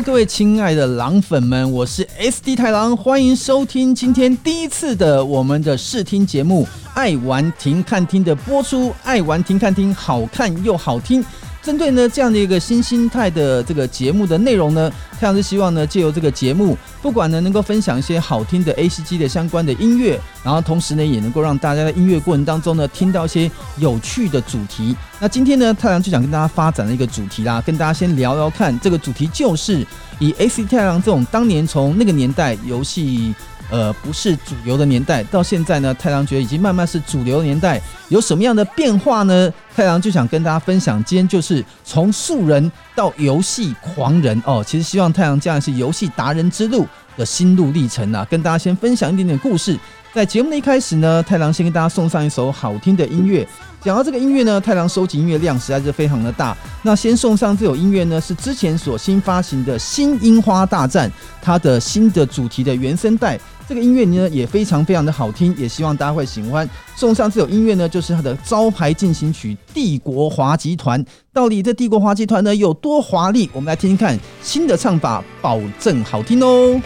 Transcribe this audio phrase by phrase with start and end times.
[0.00, 6.64] 各位亲爱的狼粉们，我是 SD 太郎，欢迎收听今天第一次的我们的试听节目
[6.94, 11.22] 《爱玩停看听》的播出，《爱玩停看听》好看又好听。
[11.62, 23.48] 针对呢这样的一个新心态的这个节目的内容呢，太郎是希望呢借由这个节目，不管呢能够分享一些好听的 ACG 的相关的音乐，然后同时呢也能够让大家在音乐过程当中呢听到一些
[23.78, 24.96] 有趣的主题。
[25.20, 29.86] 那今天呢太郎就想跟大家发展的一个主题啦，跟大家先聊聊看，这个主题就是
[30.18, 33.34] 以 A C 太郎这种当年从那个年代游戏。
[33.72, 37.80] 呃，不是主流的年代，到现在呢，太郎觉得已经慢慢是主流的年代，
[38.10, 39.50] 有什么样的变化呢？
[39.74, 49.78] 太郎就想跟大家分享，今天就是从素人到游戏狂人哦，其实希望太郎这样是游戏达人之路的心路历程啊，跟大家先分享一点点故事。
[50.12, 53.48] 在节目的一开始呢，太郎先跟大家送上一首好听的音乐。
[53.84, 56.56] 讲到这个音乐呢，太郎收集音乐量实在是非常的大。
[56.82, 63.38] 那先送上这首音乐呢，是之前所新发行的新樱花大战它的新的主题的原声带。
[63.68, 66.68] 这个音乐呢也非常非常的好听，也希望大家会喜欢。
[66.94, 71.04] 送上这首音乐呢，就是它的招牌进行曲《帝国华集团》。
[71.32, 73.50] 到底这帝国华集团呢有多华丽？
[73.52, 76.80] 我们来听听看新的唱法，保证好听哦。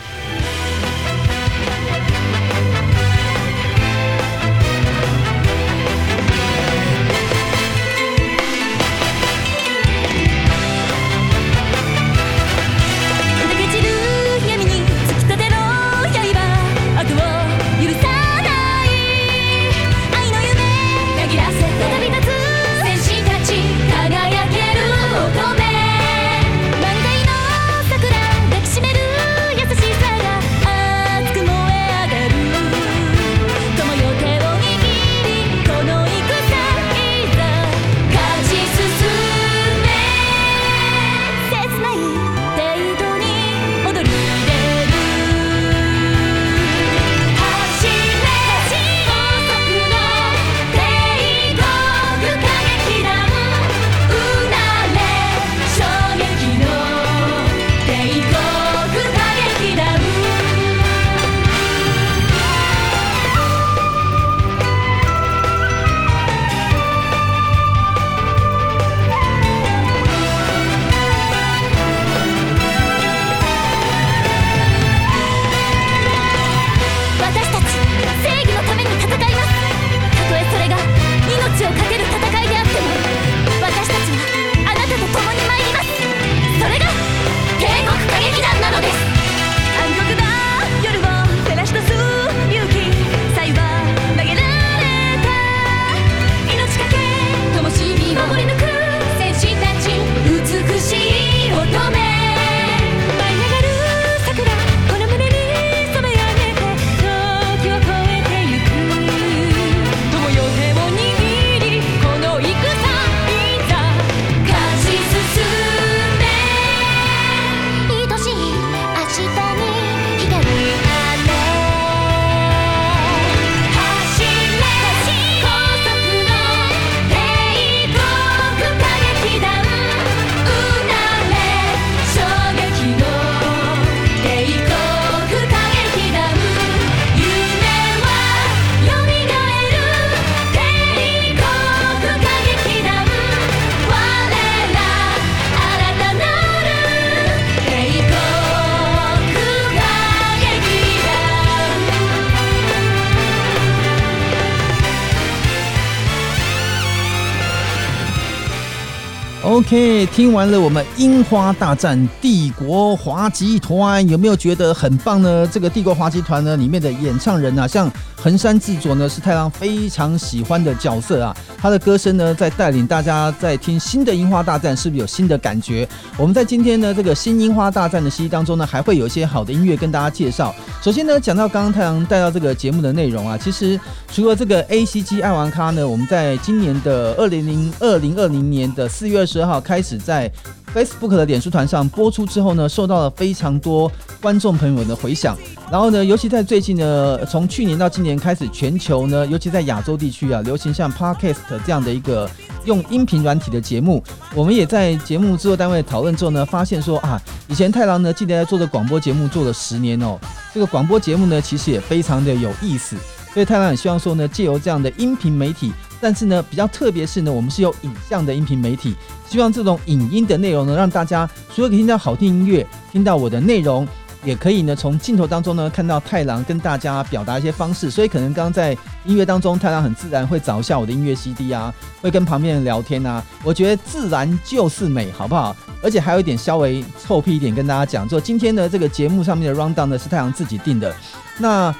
[159.46, 165.46] OK，听完了我们樱花大战帝国滑稽团，有没有觉得很棒呢？
[165.46, 171.36] 这个帝国滑稽团呢，里面的演唱人啊，像横山智佐呢，是太郎非常喜欢的角色啊。
[171.58, 175.88] 他的歌声呢，在带领大家在听新的樱花大战，是不是有新的感觉？
[176.16, 180.52] 我们在今天呢这个新樱花大战的 CD 当中呢，还会有一些好的音乐跟大家介绍。
[180.82, 183.78] 首先呢，讲到刚刚太郎带到这个节目的内容啊，其实
[184.12, 190.30] 除了这个 ACG 爱玩咖呢，我们在今年的二零零二零二零年的四月二十二号开始在
[190.74, 193.90] Facebook 的脸书团上播出之后呢，受到了非常多
[194.20, 195.36] 观众朋友的回响。
[195.70, 202.30] 然后呢，尤其在最近呢，从去年到今年开始，全球呢，尤其在亚洲地区啊，流行像 Podcast 这样的一个
[202.64, 204.02] 用音频软体的节目。
[204.34, 210.18] 我们也在节目制作单位讨论之后呢，发现说啊，以前太郎呢，记得在做的广播节目做了十年哦，
[210.54, 212.96] 这个广播节目呢，其实也非常的有意思。
[213.34, 218.94] 所以太郎也希望说呢，借由这样的音频媒体，但是呢，比较特别是呢，我们是有影像的音频媒体，
[219.28, 223.86] 希望这种影音的内容呢，让大家除了可以听到好听音乐，听到我的内容。
[224.24, 233.22] 也可以呢，从镜头当中呢看到太郎跟大家表达一些方式，所以可能刚刚在音乐当中，太郎很自然会找一下我的音乐 CD 啊，会跟旁边人聊天啊。
[233.44, 235.54] 我觉得自然就是美，好不好？
[235.80, 240.92] 而且还有一点稍微臭屁一点，跟大家讲，就今天的这个节目上面的 rundown 呢是太郎自己定的。
[241.38, 241.72] 那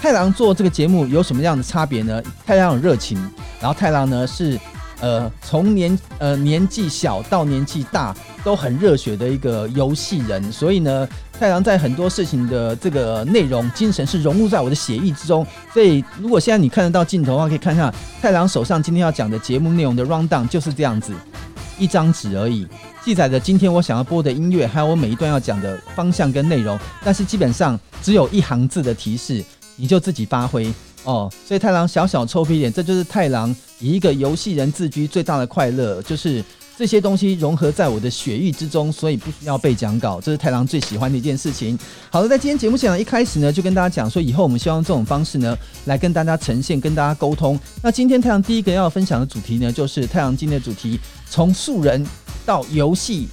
[0.00, 2.22] 太郎做这个节目有什么样的差别呢？
[2.46, 3.18] 太郎有热情，
[3.60, 4.58] 然后太郎呢是
[5.00, 8.14] 呃从年呃年纪小到年纪大
[8.44, 11.08] 都很热血的一个游戏人，所以呢。
[11.38, 21.12] 太郎在很多事情的这个内容、精神是融入在我的血液之中，所以如果现在你看得到镜头的话，可以看一下太郎手上今天要讲的节目内容的 rundown 就是这样子，
[21.78, 22.66] 一张纸而已，
[23.04, 29.44] 记载着今天我想要播的音乐，还有我每一段要讲的方向跟内容，但是基本上只有一行字的提示，
[29.76, 30.72] 你就自己发挥
[31.04, 31.30] 哦。
[31.46, 36.44] 所以太郎小小臭屁一点，这就是太郎以一个游戏人自居最大的快乐，就是。
[36.78, 41.78] 这些东西融合在我的血液之中，所以不需要背讲稿，这是太郎最喜欢的一件事情。
[42.10, 45.56] 好了，在今天节目现场一开始呢，就跟大家讲说，以后我们希望这种方式呢，
[45.86, 47.58] 来跟大家呈现，跟大家沟通。
[47.82, 51.00] 那今天太郎第一个要分享的主题呢，就是太郎今天的主题，
[51.30, 52.06] 从素人
[52.44, 53.26] 到游戏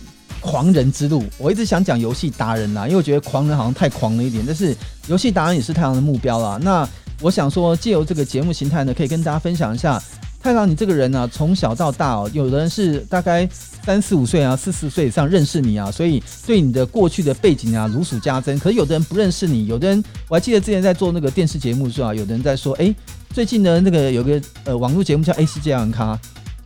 [0.43, 1.23] 狂人之路。
[1.37, 4.75] 我一直想讲游戏达人啦，因为我觉得狂人好像太狂了一点，但是
[5.07, 6.59] 游戏达人也是太郎的目标啦。
[6.61, 6.87] 那
[7.21, 10.01] 我想说，借由这个节目形态呢，可以跟大家分享一下。
[10.41, 13.47] 太郎，你这个人呢、啊，从小到大哦，有的人是大概
[13.85, 18.59] 三四五岁啊，四十岁以上认识你啊，所以对你的过去的背景啊如数家珍。
[18.59, 22.93] 可是有的人不认识你，有的人我还记得之前在做那个电视节目的时候啊，有的人在说，哎，
[23.29, 26.19] 最近呢那个有个呃网络节目叫 A C G 玩咖，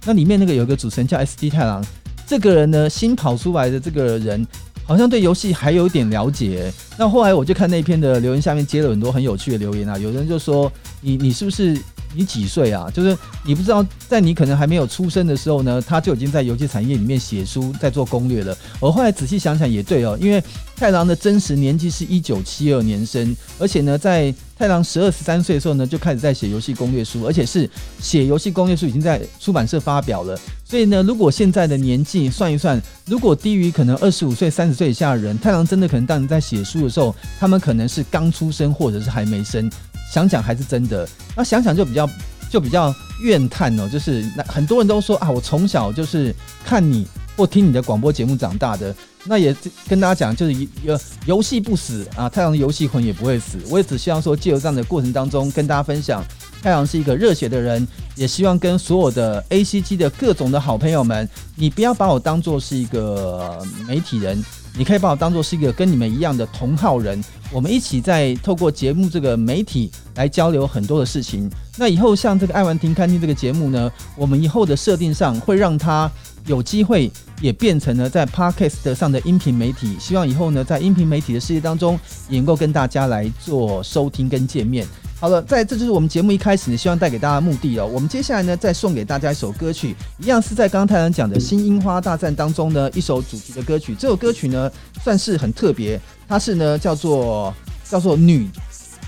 [0.05, 1.85] 那里面那个有个主持人叫 S D 太郎，
[2.27, 4.45] 这个人呢新跑出来的这个人，
[4.85, 6.71] 好像对游戏还有一点了解。
[6.97, 10.71] 那后来我就看那篇的留言下面接了很多很有趣的留言啊，有人就说，
[11.01, 11.75] 你你是不是？
[12.15, 12.89] 你几岁啊？
[12.91, 18.57] 就是你不知道，在你可能还没有出生的时候呢，他就已经在游戏产业里面写书，在做攻略了。
[18.79, 20.41] 我后来仔细想想也对哦，因为
[20.77, 27.69] 太郎的真实年纪是一九七二年生，而且呢，在太郎十二十三岁的时候呢，就开始在写游戏攻略书，而且是
[27.99, 30.37] 写游戏攻略书已经在出版社发表了。
[30.65, 39.69] 所以呢，如果现在的年纪算一算，如果低于可能二十五岁、三十岁以下的人，太郎真的可能当你在写书的时候，他们可能是刚出生或者是还没生。
[40.11, 42.09] 想想还是真的，那想想就比较
[42.49, 46.33] 就比较怨叹哦，就是那很多人都说啊，我从小就是
[46.65, 47.05] 看你
[47.35, 49.55] 或听你的广播节目长大的，那也
[49.87, 53.57] 跟大家讲，就是游游戏不死啊，太阳的游戏魂也不会死。
[53.69, 56.23] 我也只希望说，借由这样的过程当中跟大家分享，
[56.61, 57.85] 太阳是一个热血的人，
[58.15, 64.43] 也希望跟所有的 ACG 的各种的好朋友们，你不要把我当做是一个媒体人。
[64.77, 67.19] 你可以把我当做是一个跟你们一样的同好人，
[67.51, 71.49] 我们一起在透过节目这个媒体来交流很多的事情。
[71.77, 76.07] 那以后像这个爱玩听看厅这个节目呢，我们以后的设定上会让它
[76.45, 77.11] 有机会
[77.41, 79.95] 也变成了在 Podcast 上的音频媒体。
[79.99, 81.99] 希望以后呢，在音频媒体的世界当中，
[82.29, 84.85] 也能够跟大家来做收听跟见面。
[85.19, 87.87] 好了，在这就是我们节目一开始呢，希望带给大家的目的哦。
[87.87, 93.95] 我们接下来呢，再送给大家一首歌曲，一样是在刚刚太郎讲的新樱花大战当中呢，一首主题的歌曲。
[93.95, 94.71] 这首歌曲呢，
[95.03, 97.51] 算是很特别，它是呢叫做
[97.83, 98.47] 叫做女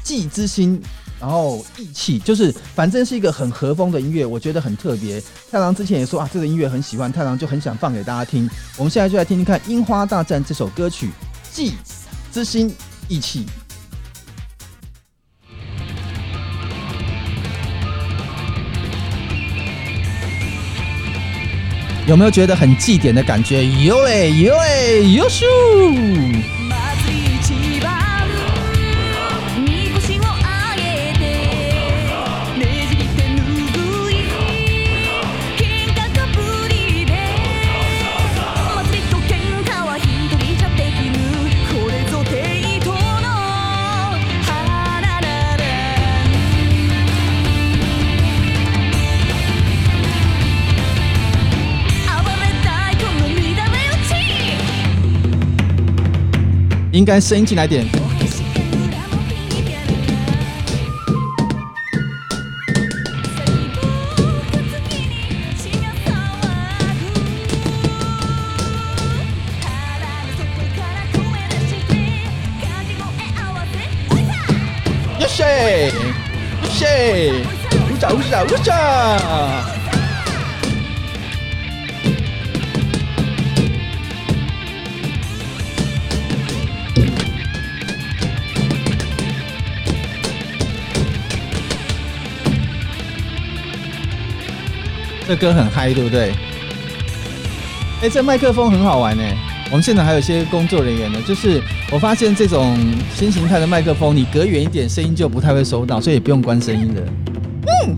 [0.04, 0.82] 祭之心，
[1.20, 5.22] 然后义气，就是反正是一个很和风的音乐，我觉得很特别。
[5.52, 8.50] 太郎之前也说啊，这个音乐很喜欢，太郎就很想放给大家听。
[8.78, 11.10] 我们现在就来听听看《樱花大战》这首歌曲，
[11.52, 11.74] 祭
[12.32, 12.74] 之心
[13.10, 13.46] 义气。
[22.08, 23.64] 有没有觉得很祭典的感觉？
[23.84, 25.46] 有嘞，有嘞，有咻！
[57.00, 57.86] 应该声音进来点。
[57.86, 57.90] 呀
[75.26, 75.46] 塞，
[75.86, 75.94] 呀
[76.70, 77.32] 塞，
[77.90, 79.79] 乌扎乌扎乌扎。
[95.30, 96.32] 这歌很嗨，对不对？
[98.02, 99.22] 哎、欸，这麦克风很好玩呢。
[99.70, 102.76] 我们现场还有一些工作人员呢，就是我发现这种
[103.14, 107.04] 新形态的麦克风，你隔远一点，声音就不太会收到，所以也不用关声音的。
[107.68, 107.96] 嗯，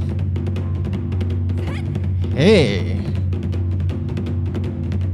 [2.36, 2.84] 哎、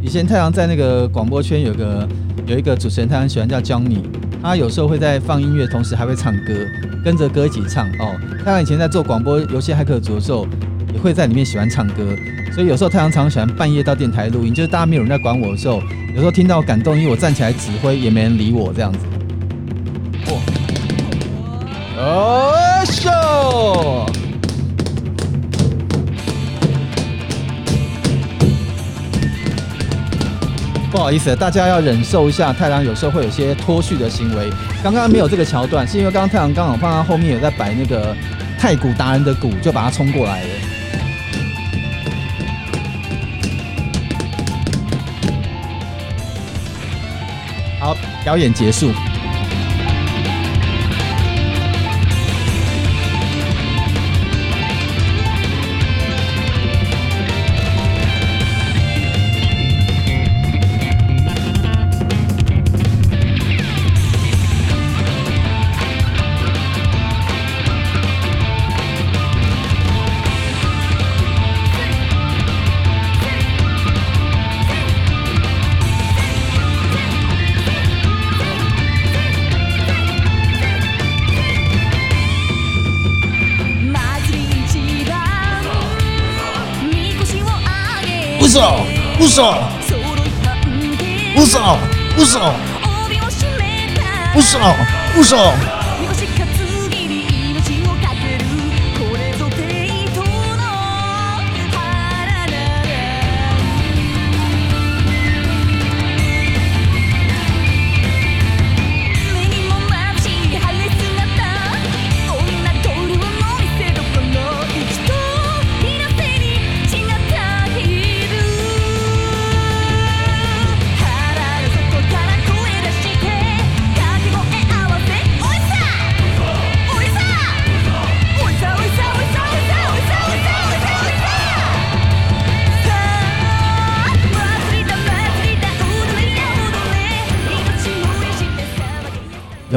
[0.02, 2.10] 以前太阳在那个广播圈有个
[2.48, 4.02] 有一个主持人，他很喜欢叫江米
[4.42, 6.52] 他有时候会在放音乐，同时还会唱歌，
[7.06, 8.20] 跟着歌一起唱哦。
[8.44, 10.48] 太阳以前在做广播游戏骇客族的时候，
[10.98, 12.16] 会在里面喜欢唱歌。
[12.54, 15.82] 所以有时候太阳常常喜欢半夜到电台录音，就是大家没有人在管我的时候，
[16.14, 19.00] 有时候听到感动，因为我站起来指挥，也没人理我这样子。
[22.00, 22.54] 哦，
[22.86, 23.12] 秀！
[30.90, 34.50] 不好意思，大家要忍受一下，太阳有时候会有些脱序的行为。
[34.84, 38.16] 刚刚没有这个桥段，是因为刚刚太阳刚好放在后面有在摆那个
[38.58, 40.50] 太鼓达人的鼓，就把它冲过来了。
[48.28, 49.07] 表演结束。
[89.38, 89.70] 不少，
[91.36, 91.78] 不少，
[92.16, 92.56] 不少，
[94.34, 94.76] 不少，
[95.14, 95.77] 不少。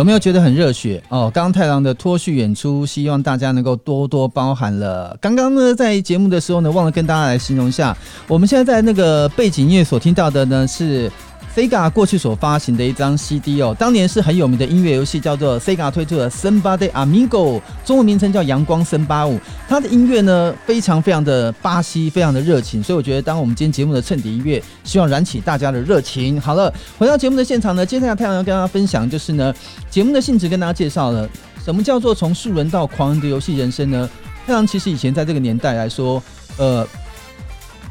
[0.00, 1.30] 有没有觉得很热血哦？
[1.32, 5.14] 刚刚太郎的脱序演出，希望大家能够多多包涵了。
[5.20, 7.94] 刚刚呢，在节目的时候呢，忘了跟大家来形容一下，
[8.26, 11.12] 我们现在在那个背景音乐所听到的呢是。
[11.54, 19.34] Sega 过去所发行的一张 CD 哦，当年是很有名的音乐游戏，叫做 Sega 推出的《森巴的 Amigo》，中文名称叫《阳光森巴舞》。
[19.68, 26.40] 它的音乐呢，非常非常的巴西，非常的热情，所以我觉得，当我们今天节目的衬底音乐，希望燃起大家的热情。
[26.40, 29.52] 好了，回到节目的现场呢，接下来太阳要跟大家分享，就是呢，
[29.90, 31.28] 节目的性质跟大家介绍了
[31.64, 34.08] 什么叫做从素人到狂人的游戏人生呢？
[34.46, 36.22] 太阳其实以前在这个年代来说，
[36.56, 36.86] 呃。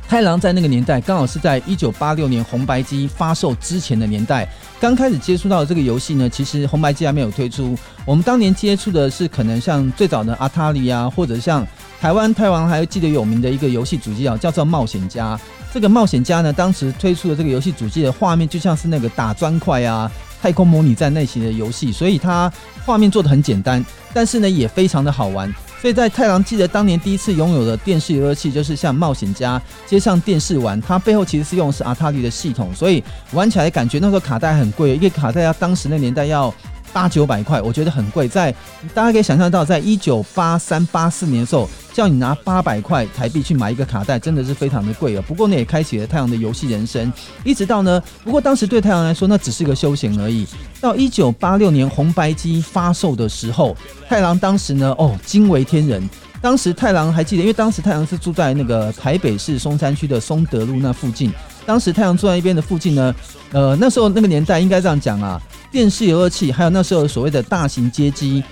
[0.10, 4.50] 太郎在那个年代，刚好是在一九八六年红白机发售之前的年代。
[4.80, 7.78] 刚开始接触到这个游戏呢，其实红白机还没有推出。
[8.06, 11.66] 我们当年接触的是可能像最早的阿塔里啊，或者像
[12.02, 15.40] 台湾太郎还记得有名的一个游戏主机啊，叫做冒险家。
[15.72, 20.12] 这个冒险家呢，当时推出的这个游戏主机的画面就像是那个打砖块啊、
[20.42, 22.52] 太空模拟战类型的游戏，所以它
[22.84, 25.54] 画面做的很简单，但是呢也非常的好玩。
[25.82, 36.54] 所以在太郎记得当年第一次拥有的电视游乐器，就是像冒险家接上电视玩，它背后其实是用的是阿塔利的系统，所以玩起来感觉那时候卡带很贵，一个卡带要当时那年代要。
[36.92, 38.28] 八九百块，我觉得很贵。
[38.28, 38.52] 在
[38.94, 45.24] 大家可以想象到，在一九八三八四年的时候，叫你拿八百块台币去买一个卡带，真的是非常的贵啊。
[45.28, 47.12] 不过呢，也开启了太阳的游戏人生。
[47.44, 50.48] 一直到呢，不过当时对太阳来说，那只是个休闲而已。
[50.82, 53.76] 到一九八六年红白机发售的时候，
[54.08, 56.10] 太郎当时呢，哦，惊为天人。
[56.42, 61.32] 当时太郎还记得，因为当时太郎是住在那个台北市松山区的松德路那附近。
[61.66, 63.14] 当时太阳住在一边的附近呢，
[63.52, 65.40] 呃，那时候那个年代应该这样讲啊。
[65.72, 68.44] 电视游乐器，还有那时候所谓的大型街机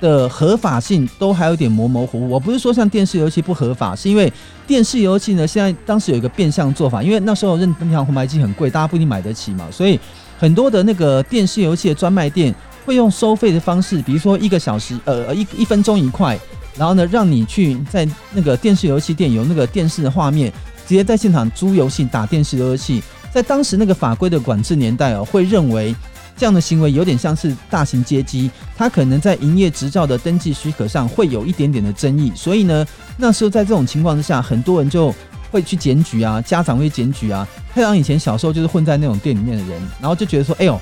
[0.00, 2.28] 的合法性都还有点模模糊糊。
[2.28, 4.30] 我不是说像电视游戏不合法，是因为
[4.66, 9.98] 电视游戏呢，现在当时有一个变相做法，因为那时候任天堂红白机很贵，大家不一定买得起嘛，所以
[10.38, 12.54] 很多的那个电视游戏的专卖店
[12.84, 16.38] 会用收费的方式，比如说一个小时，呃，一一分钟一块，
[16.76, 20.52] 然后呢，让你去在那个电视游戏店有那个电视的画面，
[20.86, 23.02] 直接在现场租游戏打电视游乐器。
[23.32, 25.94] 在当时那个法规的管制年代哦，会认为。
[26.36, 35.14] 这样的行为有点像是大型街机，它可能在营业执照的登记许可上会有一点点的争议，所以呢，那时候在这种情况之下，很多人就
[35.50, 37.48] 会去检举啊，家长会检举啊。
[37.74, 40.78] 太郎以前小时候就是混在那种店里面的人，然后就觉得说，哎呦，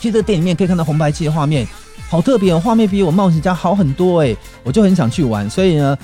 [0.00, 1.66] 去这个店里面可以看到红白机的画面，
[2.08, 5.48] 好特别哦，画面比我冒险家好很多哎，我就很想去玩。
[5.48, 5.96] 所以呢，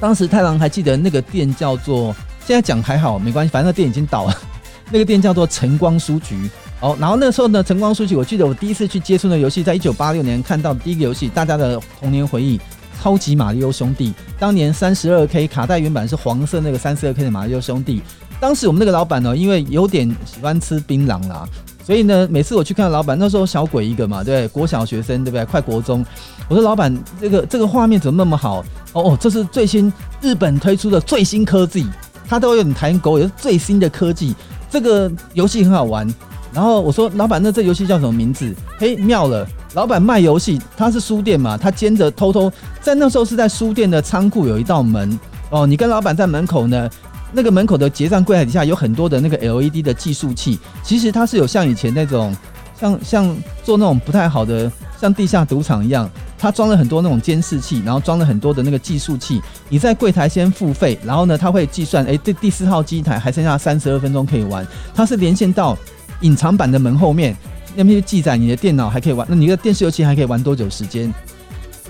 [0.00, 4.36] 当时太郎还记得那个店叫做，现在讲还好没关系，反正那店已经倒了。
[4.90, 6.50] 那个店叫做晨光书局。
[6.84, 12.60] 哦，然后那时候呢，晨光书记，我记得我第一次去接触的游戏，在一九八六年看到第一个游戏，大家的童年回忆。
[13.00, 18.02] 超级马里奥兄弟，当年三十二 K 卡带原版是黄色那个三十二 K 的马里奥兄弟。
[18.40, 21.46] 当时我们那个老板呢，因为有点喜欢吃槟榔啦，
[21.84, 24.48] 所以呢，每次我去看老板，那时候小鬼一个嘛，对不对？
[24.48, 25.44] 国小学生对不对？
[25.44, 26.04] 快国中，
[26.48, 28.60] 我说老板，这个这个画面怎么那么好？
[28.92, 31.86] 哦哦，这是最新日本推出的最新科技，
[32.26, 34.34] 他都有点谈狗，也是最新的科技，
[34.70, 36.06] 这个游戏很好玩。
[36.54, 39.44] 然后我说：“老板，那这游戏叫什么名字？”嘿，妙了！
[39.74, 45.18] 老板卖游戏，他是书店嘛，他兼着偷偷在那时候是在书店的仓库有一道门
[45.50, 45.66] 哦。
[45.66, 46.88] 你跟老板在门口呢，
[47.32, 52.32] 那个门口的结账柜台底下有很多的那个 LED 的计数器，其实它是有像以前那种
[52.78, 54.70] 像像做那种不太好的
[55.00, 56.08] 像地下赌场一样，
[56.38, 59.42] 它装了很多那种监视器，然后装了很多的那个计数器。
[59.68, 65.76] 你在柜台先付费，然后呢，他会计算，哎，这第四号机台还剩下三十二分钟可以玩，它是连线到。
[66.24, 67.36] 隐藏版的门后面，
[67.76, 71.12] 那边记载你的电脑还可以玩，那你的电视游戏还可以玩多久时间？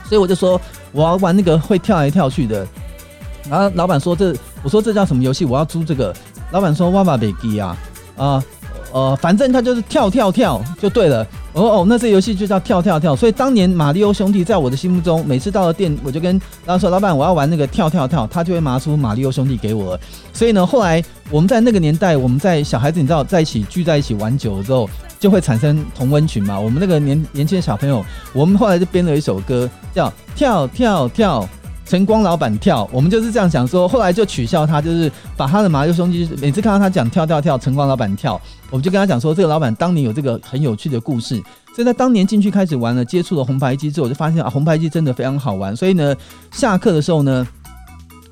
[0.09, 0.61] 所以我就说
[0.93, 2.67] 我要玩那个会跳来跳去的。
[3.49, 5.45] 然后老板说这，我说这叫什么游戏？
[5.45, 6.15] 我要租这个。
[6.51, 7.77] 老板说哇哇北基啊，
[8.17, 8.43] 啊，
[8.95, 11.27] 呃反正他就是跳跳跳就对了。
[11.53, 13.15] 哦哦，那这游戏就叫跳跳跳。
[13.15, 19.99] 所以当年马里奥兄弟在我的心目中，每次到了店，我就跟然后说老板我要玩那个跳跳跳，他就会拿出马里奥兄弟给我。
[20.33, 26.59] 所以呢，后来我们在那个年代，我们在小孩子你知道在一起聚在一起玩久了之后，就会产生同温群嘛。
[26.59, 31.49] 我们那个年年轻的小朋友，我们后来就编了一首歌，叫跳跳跳。
[31.87, 41.43] 晨光老板跳，我们就是这样想说，后来就取笑他，就是把他的马里奥兄弟，每次看到他讲跳跳跳，晨光老板跳，我们就跟他讲说，这个老板当年有这个很有趣的故事。
[41.75, 45.77] 所以在当年进去开始玩了，接触了红白机之后，我就发现啊，红白机真的非常好玩。
[45.77, 46.15] 所以呢，
[46.53, 47.47] 下课的时候呢，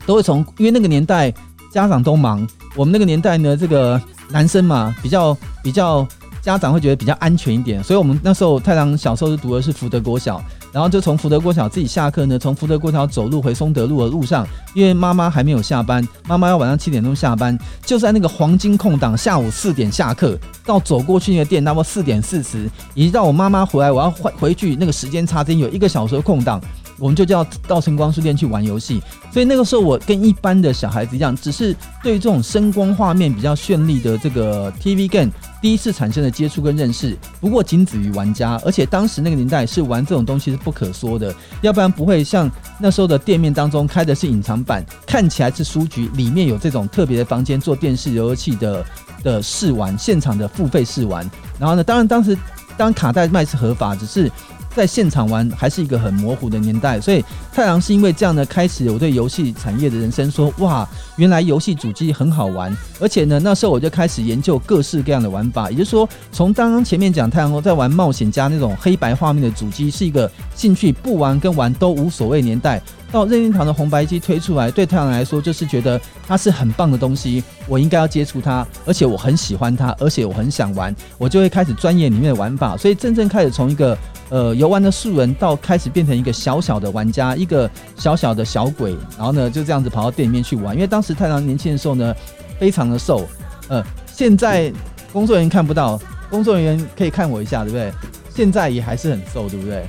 [0.07, 1.31] 都会从，因为那个年代
[1.73, 4.01] 家长都忙，我们那个年代呢，这个
[4.31, 6.07] 男生嘛，比较比较
[6.41, 10.43] 家长会觉得比较安全一点，所以我们那时候太郎小时候是读的是福德国小。
[10.73, 26.61] 然后就从福德国小自己下课呢，从福德国小走路回松德路的路上，因为妈妈还没有下班，妈妈要晚上七点钟下班，就在那个黄金空档，下午四点下课，到走过去那个店，那么四点四十，以及到我妈妈回来，我要回回去那个时间差间有一个小时的空档。
[26.99, 29.03] 我们就叫到晨光书店去玩游戏，
[29.33, 37.17] 所以那个时候我跟一般的小孩子一样，只是对这种声光画面比较绚丽的这个 TV game 第一次产生的接触跟认识。
[37.41, 48.85] 不过仅止于玩家，而且当时那个年代是玩这种东西是不可说的，要不然不会像那时候的店面当中开的是隐藏版，看起来是书局，里面有这种特别的房间做电视游戏的
[49.23, 51.29] 的试玩，现场的付费试玩。
[51.59, 52.37] 然后呢，当然当时
[52.77, 54.31] 当卡带卖是合法，只是。
[54.75, 72.81] 在现场玩还是一个很模糊的年代，所以太阳是因为这样呢，开始我对游戏产业的人生说，哇，原来游戏主机很好玩，而且呢，那时候我就开始研究各式各样的玩法，也就是说，从刚刚前面讲太郎在玩冒险家那种黑白画面的主机是一个兴趣，不玩跟玩都无所谓年代，
[73.13, 83.97] 到任天堂的红白机推出来，对太阳来说就是觉得它是很棒的东西，我应该要接触它，而且我很喜欢它，而且我很想玩，我就会开始钻研里面的玩法，所以真正开始从一个。
[84.31, 90.75] 呃，游玩的素人到开始变成一个小小的玩家，一个小小的小鬼，然后呢就这样子跑到店里面去玩。
[90.75, 92.15] 因为当时太郎年轻的时候呢，
[92.59, 93.29] 非常的瘦。
[93.69, 94.73] 呃，现在
[95.13, 97.93] 工作人员看不到，工作人员可以看我一下，对不对？
[98.35, 99.87] 现在也还是很瘦，对不对？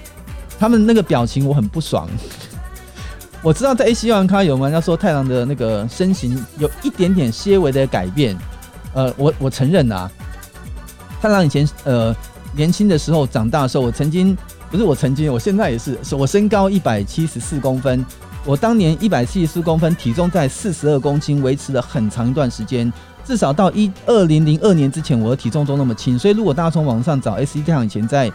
[0.60, 2.10] 他们那个表情我很不爽。
[3.44, 8.36] 我知道在 AC 玩咖有玩家说太郎的那个身形有一点点些微的改变。
[8.94, 10.10] 呃，我我承认啊，
[11.22, 12.16] 太郎以前呃。
[12.56, 14.38] 年轻的时候，长大的时候，我曾经
[14.70, 15.98] 不是我曾经，我现在也是。
[16.12, 18.06] 我身高一百七十四公分，
[18.46, 22.94] 我当年一百七十四公分，体重在四十二公斤，维持了很长一段时间。
[23.26, 26.20] 至少到一二零零二年之前，我的体重都那么轻。
[26.20, 28.32] 所以，如果大家从网上找 SD 太郎以前在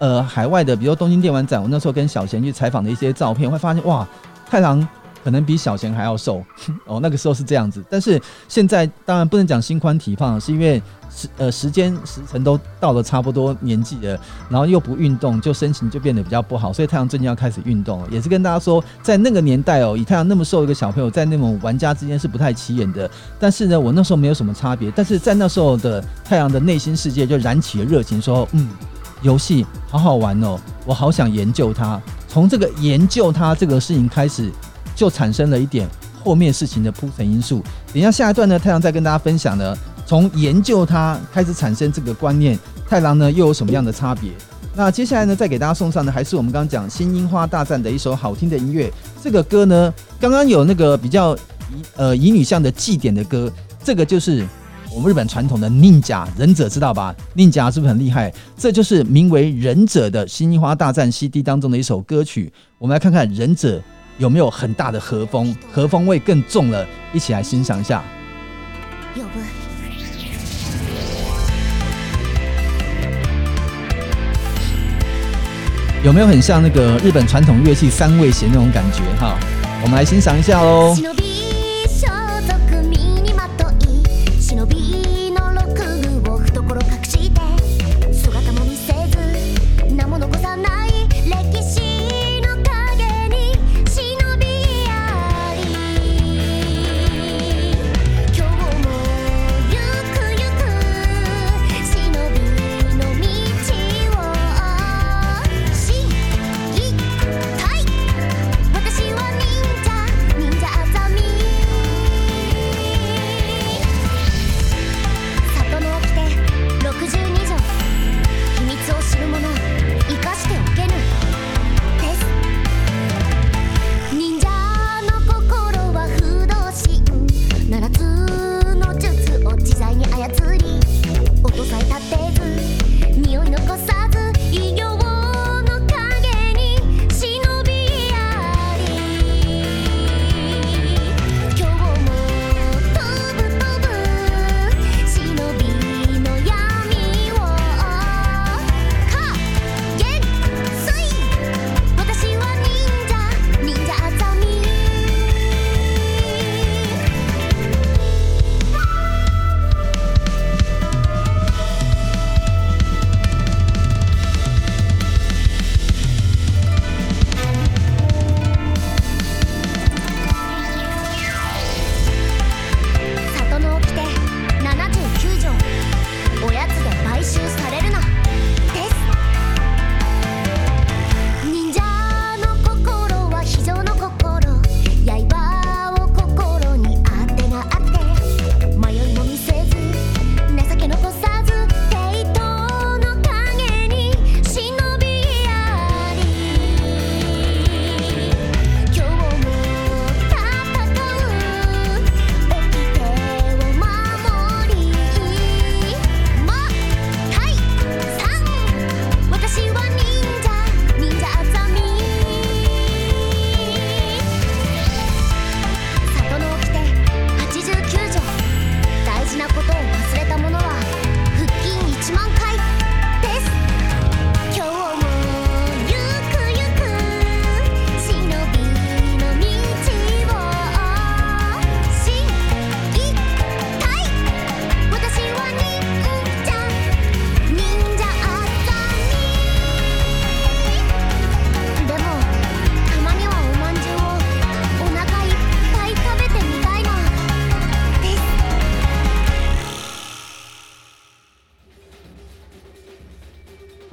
[0.00, 4.06] 呃海外的，比如东京电玩展，我那时候跟小贤去采访的一些照片，会发现哇，
[4.48, 4.86] 太郎
[5.22, 6.44] 可能比小贤还要瘦
[6.86, 7.00] 哦。
[7.00, 10.82] 那个时候是这样子，但是现在当然不能讲心宽体胖，是因为。
[11.08, 16.70] 时呃时间时辰都到了差不多年纪了，然后又不运动，就身形就变得比较不好。
[16.72, 23.08] 所以太郎最近要开始运动了，也是跟大家说，在那个年代哦，以太郎那么瘦一个小朋友，在那种玩家之间是不太起眼的。
[23.38, 28.68] 但是呢，我那时候没有什么差别，但是在那时候的太阳的内心世界就燃起了热情，说嗯，
[29.22, 31.98] 游戏好好玩哦，我好想研究它。
[32.36, 34.52] 从这个研究它这个事情开始，
[34.94, 35.88] 就产生了一点
[36.22, 37.62] 后面事情的铺陈因素。
[37.94, 44.30] 等一下下一段呢，太郎再跟大家分享呢，从研究它开始产生这个观念，太郎呢又有什么样的差别？
[44.74, 48.92] 那接下来呢，再给大家送上的还是我们刚刚讲《新樱花大战》的一首好听的音乐。
[49.24, 51.34] 这个歌呢，刚刚有那个比较
[51.96, 53.50] 呃乙女向的祭典的歌，
[53.82, 54.46] 这个就是
[54.96, 57.14] 我们日本传统的忍者忍者，知道吧？
[57.34, 58.32] 忍者是不是很厉害？
[58.56, 62.50] 这就是名为《忍者》的《新樱花大战》CD 当中的一首歌曲。
[62.78, 63.78] 我们来看看忍者
[64.16, 68.02] 有没有很大的和风，和风味更重了，一起来欣赏一下。
[76.02, 79.02] 有没有很像那个日本传统乐器三味弦那种感觉？
[79.20, 79.36] 哈，
[79.82, 80.96] 我们来欣赏一下喽。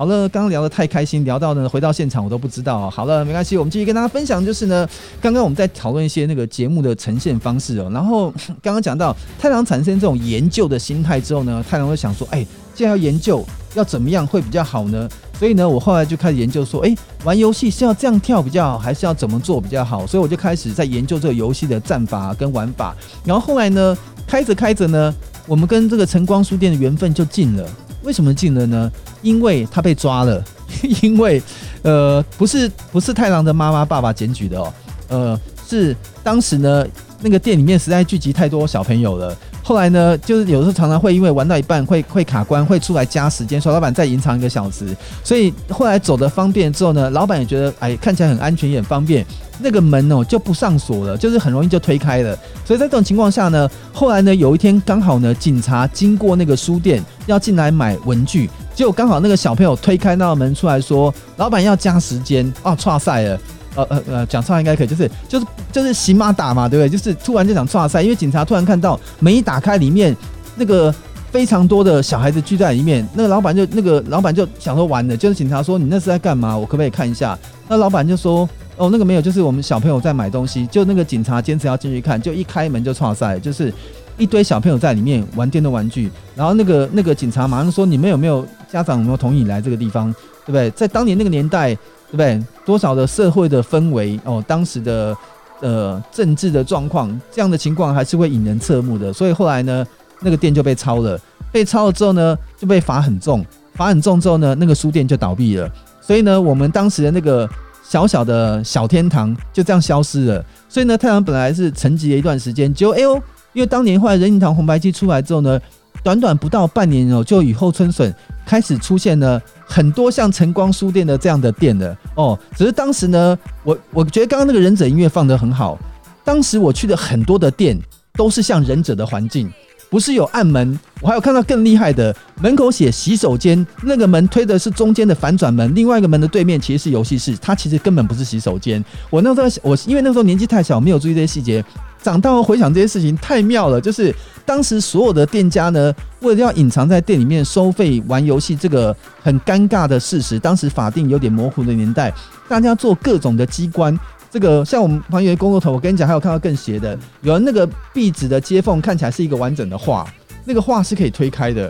[0.03, 2.89] 好了，刚刚聊得太开心，聊到呢，回到现场我都不知道。
[2.89, 4.85] 好了，没关系，我们继续跟大家分享，就是呢，
[5.21, 7.89] 刚刚我们在讨论一些那个节目的呈现方式哦。
[7.89, 8.29] 然后
[8.61, 15.07] 刚刚讲到太郎产生这种研究的心态之后呢，太郎会想说，哎，既然要研究，要怎么样会比较好呢？
[15.39, 20.05] 所以呢，我后来就开始研究说，哎，玩游戏是要这样跳比较好，还是要怎么做比较好？
[20.05, 22.93] 所以我就开始在研究这个游戏的战法跟玩法。
[23.23, 25.15] 然后后来呢，开着开着呢，
[25.47, 27.65] 我们跟这个晨光书店的缘分就近了。
[28.03, 28.91] 为什么进了呢？
[29.21, 30.43] 因为他被抓了，
[31.01, 31.41] 因为
[31.81, 34.73] 呃，不是不是太郎的妈妈爸爸检举的哦，
[35.07, 36.85] 呃，是当时呢
[37.21, 39.35] 那个店里面实在聚集太多小朋友了。
[39.65, 44.95] 后来呢，就是有时候常常会因为玩到一半会会卡关，会出来加时间，说老板再延长一个小时。
[45.23, 49.25] 所以后来走的方便之后呢，老板也觉得哎看起来很安全也很方便，
[49.59, 52.37] 那个门哦就不上锁了，就是很容易就推开了。
[52.65, 63.39] 所以在这种情况下呢，后来呢有一天刚好呢警察经过那个书店要进来买文具，结果刚好那个小朋友推开那个门出来说，老板要加时间啊，剉赛了。
[63.75, 66.89] 呃呃呃，讲错应该可以，就是就是就是行马打嘛，对不对？
[66.89, 70.15] 就是突然就想剉赛，因为警察突然看到门一打开，里面
[70.55, 70.93] 那个
[71.31, 76.55] 非常多的小孩子聚在里面，那个老板就那个老板就想说完了，就是警察说你那是在干嘛？
[76.55, 77.37] 我可不可以看一下？
[77.67, 83.73] 那老板就说哦，那个没有，就是我们小朋友在买东西，就那个警察坚持要进去看，就一开门就剉赛，就是
[84.17, 90.13] 一堆小朋友在里面玩电动玩具，然后那个那个警察马上说：“你们有没有家长有没有同意来这个地方？
[90.45, 90.69] 对不对？
[90.71, 91.75] 在当年那个年代，
[92.13, 92.39] 对不对？
[92.63, 95.17] 多少的社会的氛围哦，当时的
[95.61, 99.11] 呃政治的状况，这样的情况还是会引人侧目的。
[99.11, 99.85] 所以后来呢，
[100.19, 101.19] 那个店就被抄了，
[101.51, 105.67] 被抄了之后呢，就被罚很重，罚很重之后呢，那个书店就倒闭了。
[105.99, 107.49] 所以呢，我们当时的那个。
[107.85, 113.13] 小小的小天堂就这样消失了，所以呢，太阳本来是沉寂了一段时间，结果哎呦，
[113.51, 115.59] 因为当年后来任天堂红白机出来之后呢，
[116.03, 118.13] 短短不到半年哦，就雨后春笋，
[118.45, 122.37] 开始出现了很多像晨光书店的这样的店的哦。
[122.55, 125.79] 只是当时呢，我我觉得刚刚那个忍者音乐放得很好，
[126.23, 127.79] 当时我去的很多的店
[128.13, 129.51] 都是像忍者的环境。
[129.89, 138.83] 不是有暗门，我还有看到更厉害的，门口写洗手间，那个门推的是中间的反转门，另外一个门的对面其实是游戏室，它其实根本不是洗手间。
[139.11, 141.63] 我那时候我因为那时候年纪太小，没有注意这些细节，
[142.03, 143.81] 长大后回想这些事情太妙了。
[143.81, 144.13] 就是
[144.45, 152.13] 当时所有的店家呢，为了要隐藏在店里面收费玩游戏这个很尴尬的事实，当时法定有点模糊的年代，
[152.47, 153.97] 大家做各种的机关。
[154.29, 160.05] 这个像我们旁边的工作头，我跟你讲，还有看到更邪的，有那个壁纸的接缝看起来是一个完整的画，
[160.43, 161.69] 那个画是可以推开的，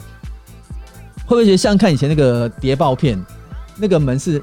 [1.25, 3.21] 会不会觉得像看以前那个谍报片，
[3.77, 4.41] 那个门是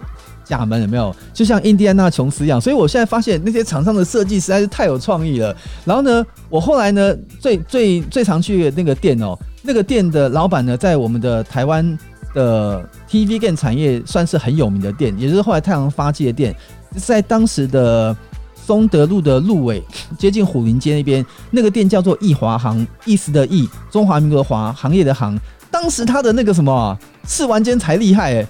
[0.50, 1.14] 假门，有没有？
[1.32, 2.60] 就像印第安纳琼斯一样。
[2.60, 5.56] 所以我现在发现那些厂商的设计实在是太有创意了。
[5.84, 11.96] 然后呢，我后来呢，最最最常去的那个店哦，那个店的老板呢，在我们的台湾
[12.34, 16.52] 的 TV game 产业算是很有名的店，也就是后来太阳发迹的店。
[16.96, 18.16] 在当时的
[18.56, 19.80] 松德路的路尾，
[20.18, 25.38] 接近虎林街那边，那个店叫做义华行，意思的义，中华民国的华，行业的行。
[25.70, 28.46] 当时他的那个什么试玩间才厉害哎，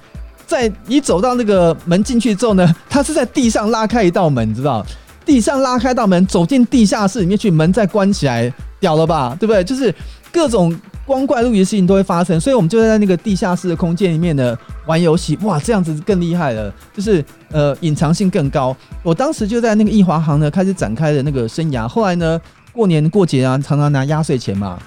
[0.50, 4.84] 在你走到那个门进去之后呢， 他是在地上拉开一道门，你知道？
[5.24, 9.36] 地上拉开道门，走进地下室里面去，门再关起来，屌了吧？
[9.38, 9.62] 对不对？
[9.62, 9.94] 就是
[10.32, 10.76] 各种。
[11.06, 15.36] 光怪陆离的事情都会发生，所以我们就在那个地下室的空间里面呢玩游戏。
[15.42, 18.76] 哇，这样子更厉害了，就是呃隐藏性更高。
[19.02, 21.88] 我当时就在那个易华行呢开始展开了那个生涯。
[21.88, 22.40] 后来呢，
[22.72, 24.78] 过年过节啊，常常拿压岁钱嘛，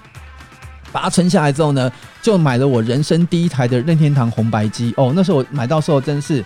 [0.94, 4.94] 把它存下来之后呢，就买了我人生第一台的任天堂红白机。
[4.96, 6.46] 哦，那时候我买到时候真是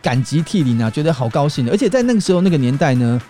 [0.00, 1.68] 感激涕零啊，觉得好高兴。
[1.70, 3.20] 而且在那个时候那个年代呢，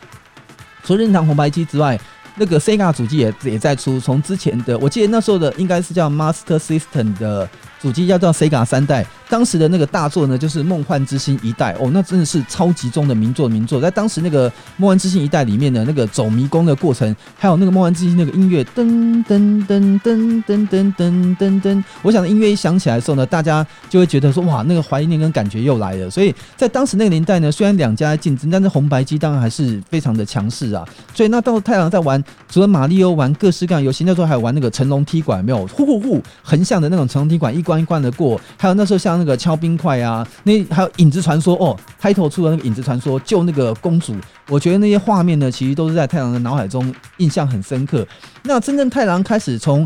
[0.83, 1.99] 除了任天堂红白机之外，
[2.35, 7.49] 那个 Sega 主机也也在出，从之前的我记得那时候的应该是叫 Master System 的
[7.81, 9.07] 主机，叫做 Sega 三代。
[9.29, 13.79] 当时的那个大作呢，就是《梦幻之星》一代哦，那真的是超级中的名作名作。
[13.79, 18.87] 在当时那个《梦幻之星》一代里面的那个走迷宫的过程，还有那个《梦幻之星》那个音乐，噔
[19.27, 26.09] 噔噔噔噔噔噔噔噔，我想音乐一响起来的时候呢，大家就会觉得说哇，那个怀念跟感觉又来了。
[26.09, 30.83] 所以在当时那个年代呢，虽然两家竞争，但是红白机当然还是非常的强势啊。
[31.15, 38.41] 所以那到太郎在玩，除了马里奥玩各式各样游戏，那时候还有玩那个成龙踢馆，没有呼呼呼横向的那种成龙踢馆，一关一关的过。
[38.57, 39.19] 还有那时候像。
[39.19, 44.15] 那个敲冰块啊，那还有影子传说哦，开头出的那个影子传说救那个公主，
[44.49, 48.07] 我觉得那些画面呢，其实都是在太郎的脑海中印象很深刻。
[48.45, 49.85] 那真正太郎开始从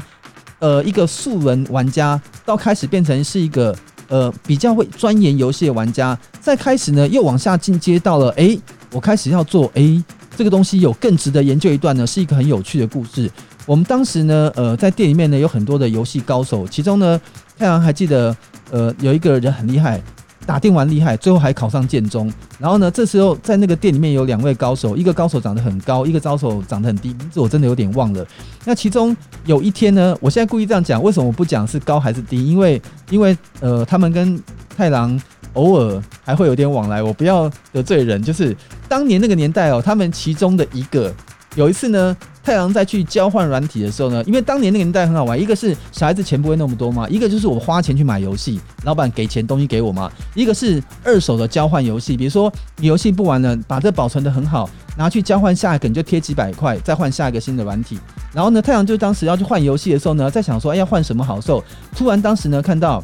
[0.59, 3.75] 呃一个素人玩家，到开始变成是一个
[4.09, 8.55] 呃比较会钻研游戏的玩家，再开始呢又往下进阶到了哎，
[8.93, 10.05] 我开始要做哎
[10.37, 13.31] 这个东西有更值得研究一段呢，是一个很有趣的故事。
[13.67, 17.21] 我们当时呢呃在店里面呢有很多的游戏高手，其中呢
[17.59, 18.37] 太郎还记得。
[18.71, 20.03] 呃，有一个人很厉害，
[20.47, 22.33] 打电玩厉害，最后还考上建中。
[22.59, 28.27] 然后呢，这时候在那个店里面有两位高手，一个高手长得很高，一个高手长得很低，名字我真的有点忘了。
[28.65, 32.47] 那其中有一天呢，我现在故意这样讲，为什么我不讲是高还是低？
[32.47, 34.43] 因为因为呃，他们跟
[34.75, 35.21] 太郎
[35.53, 38.23] 偶尔还会有点往来，我不要得罪人。
[38.23, 38.57] 就是
[38.89, 41.13] 当年那个年代哦，他们其中的一个
[41.57, 42.17] 有一次呢。
[42.43, 57.99] 太阳在去交换软体的时候呢，因为当年那个年代很好玩，一个是小孩子钱不会那么多嘛，一个就是我花钱去买游戏，老板给钱东西给我嘛，一个是二手的交换游戏，比如说你游戏不玩了，把这保存得很好，拿去交换下一个你就贴几百块，再换下一个新的软体。
[58.33, 61.63] 然后呢，太阳就当时要去换游戏的时候呢，在想说，哎，要换什么好受？
[61.97, 63.03] 突然当时呢看到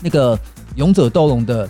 [0.00, 0.38] 那个
[0.76, 1.68] 勇者斗龙的。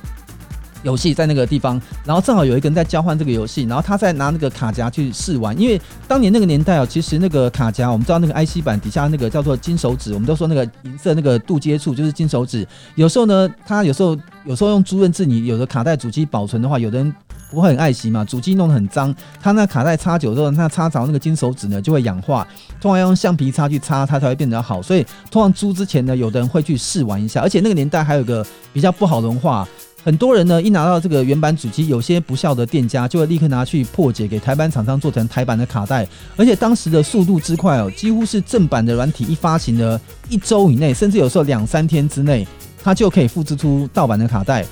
[0.83, 5.59] 游戏在那个地方，然后正好有一个人在交换这个游戏，然后他在拿那个卡夹去试玩。
[5.59, 12.67] 因为当年那个年代哦，其实那个卡夹，我们知道那个 IC 板底下那个叫做金手指，我们都说那个银色那个镀接处就是金手指。
[12.95, 17.15] 有时候呢，他有时候有时候用朱润字，你有的卡带主机保存的话，有的人
[17.51, 22.47] 不会很爱惜嘛，主机弄得很脏，他那卡带插久之后，那插着那个金手指呢就会氧化，
[22.81, 24.81] 通常要用橡皮擦去擦，它才会变得好。
[24.81, 27.41] 所以通常租之前呢，有的人会去试玩一下。
[27.41, 29.67] 而且那个年代还有个比较不好的文化。
[30.03, 36.07] 很多人呢一拿到这个原版主机，有些不肖的店家就会立刻拿去破解，给台版厂商做成台版的卡带。
[36.37, 42.47] 而且当时的速度之快哦，几乎是正版的软体一发行的，一周以内，甚至有时候两三天之内，
[42.83, 44.65] 它就可以复制出盗版的卡带。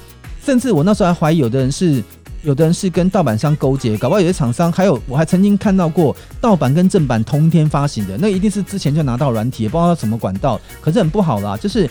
[0.44, 2.02] 甚至我那时候还怀疑有的人是。
[2.42, 11.56] 有的人是跟盗版商勾结，搞不好有些厂商，还有我还曾经看到过盗版跟正版同天发行的，那一定是之前就拿到软体，也不知道什么管道，可是很不好啦。
[11.56, 11.90] 就是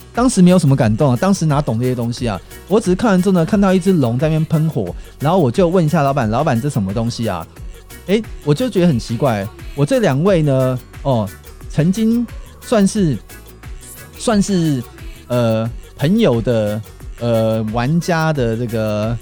[0.13, 2.39] 当时没有什么感动啊，当时哪懂这些东西啊？
[2.67, 7.45] 我只是看完之后呢，看到一只龙在那边喷火，然后我就问一下老板，老板这什么东西啊？
[8.07, 9.47] 诶，我就觉得很奇怪。
[9.75, 11.29] 我这两位呢，哦，
[11.69, 12.25] 曾经
[12.61, 13.17] 算是
[14.17, 14.83] 算是
[15.27, 16.81] 呃朋友的。
[17.19, 19.15] 呃，玩家的这个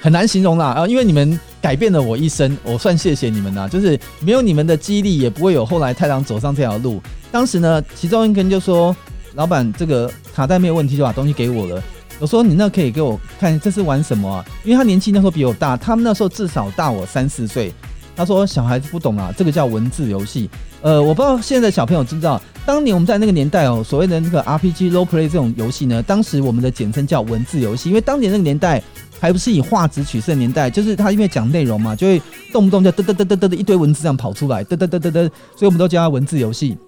[0.00, 3.68] 很难形容啦啊，因为你们改变了我一生，我算谢谢你们啦。
[3.68, 7.00] 就是没有你们的激励，也不会有后来太郎走上这条路。
[7.30, 8.96] 当时呢，其中一个人就说
[9.34, 11.82] ：“老板，这个卡带没有问题，就把东西给我了。”
[12.20, 17.72] 我说：“你那可以给我看，这是玩什么啊？”因为他年纪那时候比我大，他们那时候至少大我三四岁。
[18.16, 20.48] 他说：“小孩子不懂啊，这个叫文字游戏。”
[20.80, 22.40] 呃，我不知道现在小朋友知不知道。
[22.64, 28.80] 当年我们在那个年代哦，所谓的那个 RPG role play 这种游戏呢，当时我们的简称叫文字游戏，因为当年那个年代
[29.18, 35.12] 还不是以画质取胜年代，就是他因为讲内容嘛，就会动不动就嘚嘚嘚嘚嘚的一堆文字这样跑出来，嘚嘚嘚嘚嘚，
[35.56, 36.78] 所以我们都叫他文字游戏。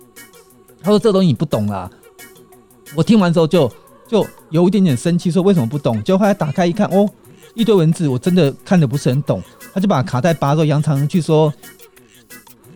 [0.82, 1.90] 他说这东西你不懂啦，
[2.96, 3.70] 我听完之后就
[4.08, 6.02] 就有一点点生气，说为什么不懂？
[6.02, 7.08] 就后来打开一看，哦，
[7.54, 9.42] 一堆文字，我真的看得不是很懂。
[9.74, 11.52] 他就把卡带拔到扬长去说，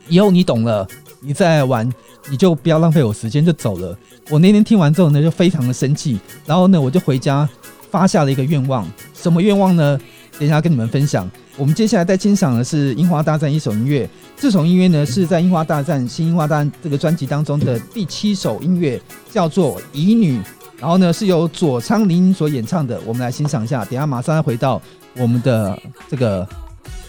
[0.06, 0.86] 以后你懂了，
[1.20, 1.90] 你再玩。
[2.28, 3.96] 你就不要浪费我时间，就走了。
[4.28, 6.20] 我那天听完之后呢，就非常的生气。
[6.44, 7.48] 然后呢，我就回家
[7.90, 8.86] 发下了一个愿望。
[9.14, 9.98] 什么愿望呢？
[10.40, 11.30] 等一下跟你们分享。
[11.58, 14.08] 我们接下来在欣赏的是《樱花大战》一首音乐。
[14.38, 18.98] 这首音乐呢，是在《樱花大战》新《樱花大战》这个专辑当中的第七首音乐，
[19.30, 20.38] 叫做《乙女》。
[20.78, 22.98] 然后呢，是由佐仓林所演唱的。
[23.04, 23.84] 我们来欣赏一下。
[23.84, 24.80] 等下马上要回到
[25.14, 26.48] 我们的这个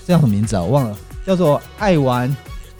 [0.05, 0.61] 这叫什么名字啊？
[0.61, 2.27] 我忘了，叫做爱玩。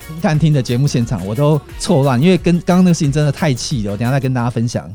[0.06, 3.92] 听看听的节目现场，我都错乱，因为跟刚刚那个事情真的太气了。
[3.92, 4.94] 我等下再跟大家分享。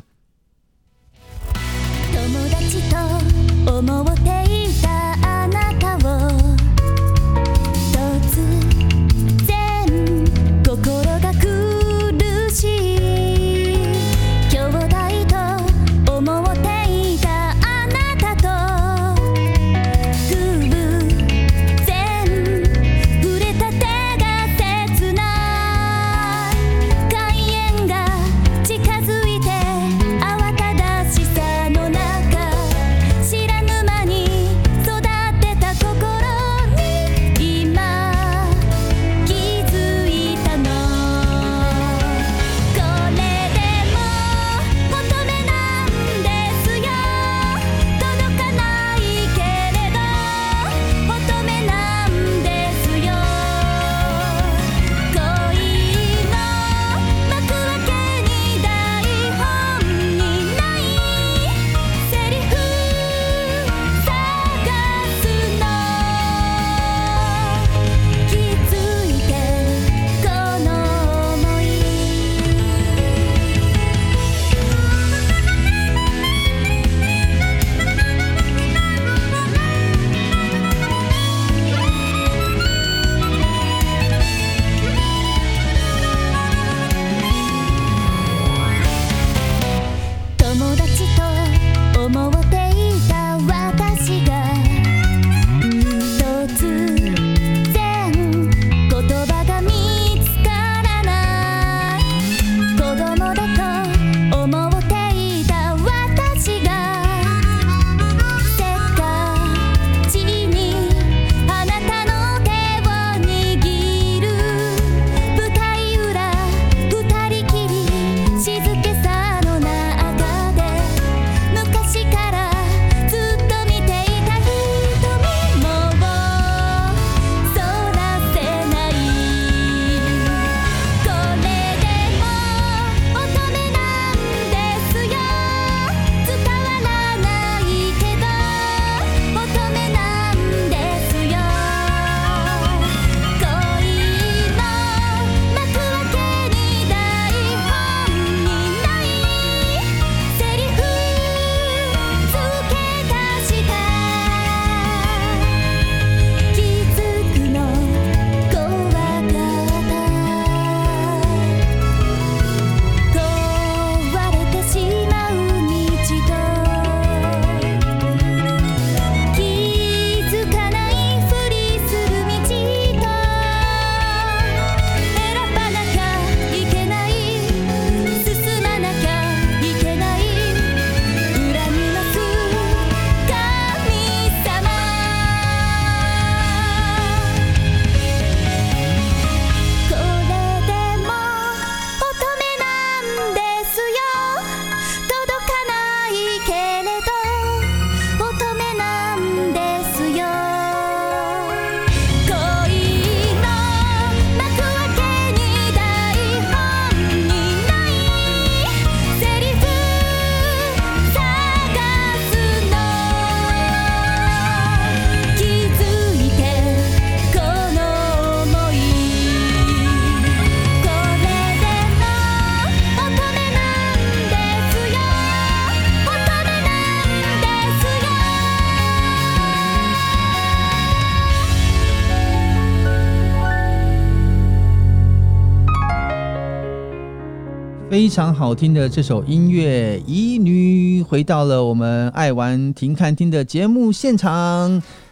[238.18, 244.32] 常好听的这首音乐，乙女回到了我们爱玩停看听的节目现场。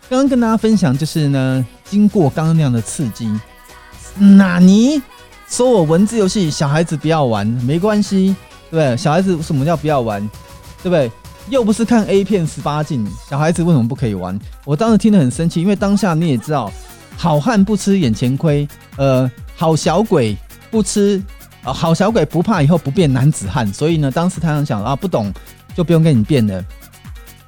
[0.09, 3.31] 刚刚跟大家分享，就是呢，经过刚刚那样的刺激，
[4.17, 4.99] 那你
[5.47, 8.35] 说我文字游戏小孩子不要玩，没关系，
[8.71, 8.97] 对不对？
[8.97, 10.19] 小孩子什么叫不要玩，
[10.81, 11.11] 对不对？
[11.51, 14.35] 又不是看 A 片十八禁，小孩子为什么不可以玩？
[14.63, 16.71] 我当时听得很生气，因为当下你也知道，
[17.15, 20.35] 好汉不吃眼前亏，呃，好小鬼
[20.71, 21.21] 不吃。
[21.65, 25.33] 啊，好小鬼不怕以后不变男子汉，所以呢，当时他想想啊，不懂
[25.75, 26.63] 就不用跟你变了。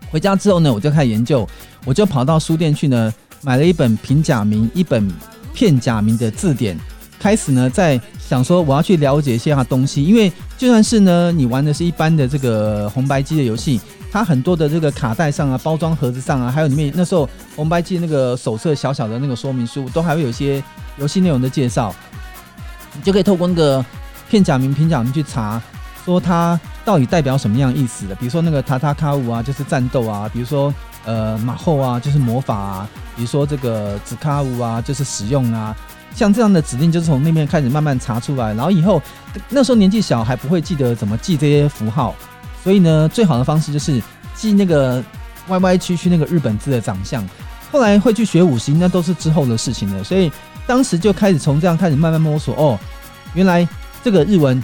[0.10, 1.48] 回家之后呢，我就开始研究，
[1.86, 3.14] 我就跑到书店去呢，
[3.44, 5.08] 买了一本平假名、一本
[5.54, 6.76] 片假名的字典，
[7.20, 13.80] 开始呢在想说我要去了解一些它东西，因为就算是呢你玩的是一般的这个红白机的游戏，
[14.12, 20.64] 它很多的这个卡带上啊、包装盒子上啊，还有里面那时候红白机那个手册小小的那个说明书，都还会有一些
[20.98, 21.94] 游戏内容的介绍，
[22.96, 23.86] 你就可以透过那个。
[24.30, 25.62] 片假名、平假名去查，
[26.06, 28.16] 说它到底代表什么样意思的？
[28.16, 30.74] 比如说那个塔塔卡舞啊，就是战斗啊；比如说
[31.06, 35.76] 呃马后啊，就是魔法啊；比如说这个子卡舞啊，就是使用啊。
[36.16, 38.54] 像这样的指令，就是从那边开始慢慢查出来。
[38.54, 39.02] 然后以后
[39.50, 42.16] 那时候年纪小，还不会记得怎么记这些符号，
[42.64, 44.02] 所以呢，最好的方式就是
[44.34, 45.04] 记那个
[45.50, 47.24] 歪歪曲曲那个日本字的长相。
[47.72, 50.04] 后来会去学五行，那都是之后的事情了。
[50.04, 50.32] 所以
[50.66, 52.56] 当时就开始从这样开始慢慢摸索。
[52.56, 52.80] 哦，
[53.34, 53.68] 原来。
[54.08, 54.64] 这个日文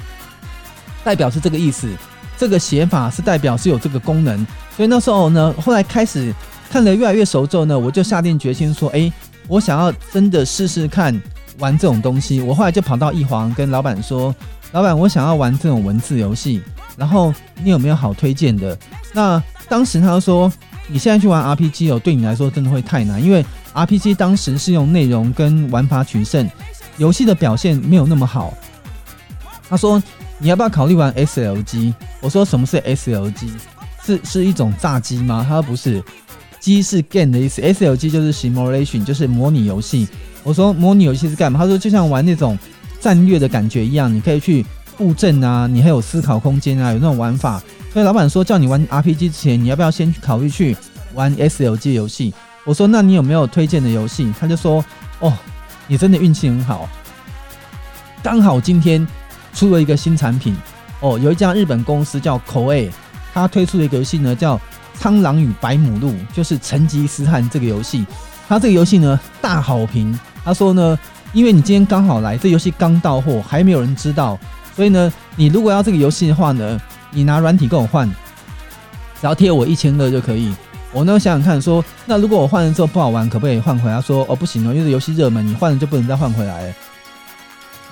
[1.04, 1.90] 代表是这个意思，
[2.38, 4.38] 这个写法是代表是有这个功能，
[4.78, 6.34] 所以那时候呢，后来开始
[6.70, 9.12] 看得越来越熟之后呢，我就下定决心说，哎，
[9.50, 11.22] 我想要真的试试看
[11.60, 12.40] 玩这种东西。
[12.40, 14.34] 我后来就跑到一黄跟老板说，
[14.72, 16.62] 老板，我想要玩这种文字游戏，
[16.96, 18.78] 然后你有没有好推荐的？
[19.12, 20.50] 那当时他就说，
[20.88, 26.50] 你现在去玩 RPG 哦，对你来说真的会太难，因为 RPG 当时是用内容跟玩法取胜，
[26.96, 28.54] 游戏的表现没有那么好。
[29.74, 30.00] 他说
[30.38, 33.50] ：“你要不要考虑玩 SLG？” 我说：“什么是 SLG？
[34.06, 36.00] 是是一种炸机吗？”他说：“不是，
[36.60, 40.08] 机是 game 的意思，SLG 就是 simulation，就是模拟游戏。”
[40.46, 42.56] 我说：“模拟游戏是干嘛？”他说：“就像玩那种
[43.00, 44.64] 战略的感觉一样，你可以去
[44.96, 47.60] 布阵啊，你还有思考空间啊，有那种玩法。”
[47.92, 50.78] 所以老板说：“叫你玩 RPG 之前，你要不要先去考虑去
[51.16, 52.32] 玩 SLG 游戏？”
[52.64, 54.86] 我说：“那你有没有推荐的游戏？”他就说
[55.20, 55.34] ：“哦，
[55.88, 56.88] 你真的运气很好，
[58.22, 59.04] 刚好今天。”
[59.54, 60.56] 出了一个新产品
[61.00, 62.90] 哦，有一家日本公司叫 Koei，
[63.34, 64.58] 他推出了一个游戏呢，叫
[64.96, 68.06] 《苍狼与白母鹿》，就是成吉思汗这个游戏。
[68.48, 70.98] 他这个游戏呢大好评，他说呢，
[71.32, 74.40] 因为你今天刚好来，这游戏刚到货，还没有人知道，
[74.76, 76.80] 所以呢，你如果要这个游戏的话呢，
[77.12, 80.54] 你拿软体跟我换，只要贴我一千二就可以。
[80.92, 83.96] 我呢想想看说，那如果我换了之后不好玩，可不可以换回来？
[83.96, 86.74] 他说哦不行哦，因为这游戏热门，你换了就不能再换回来了。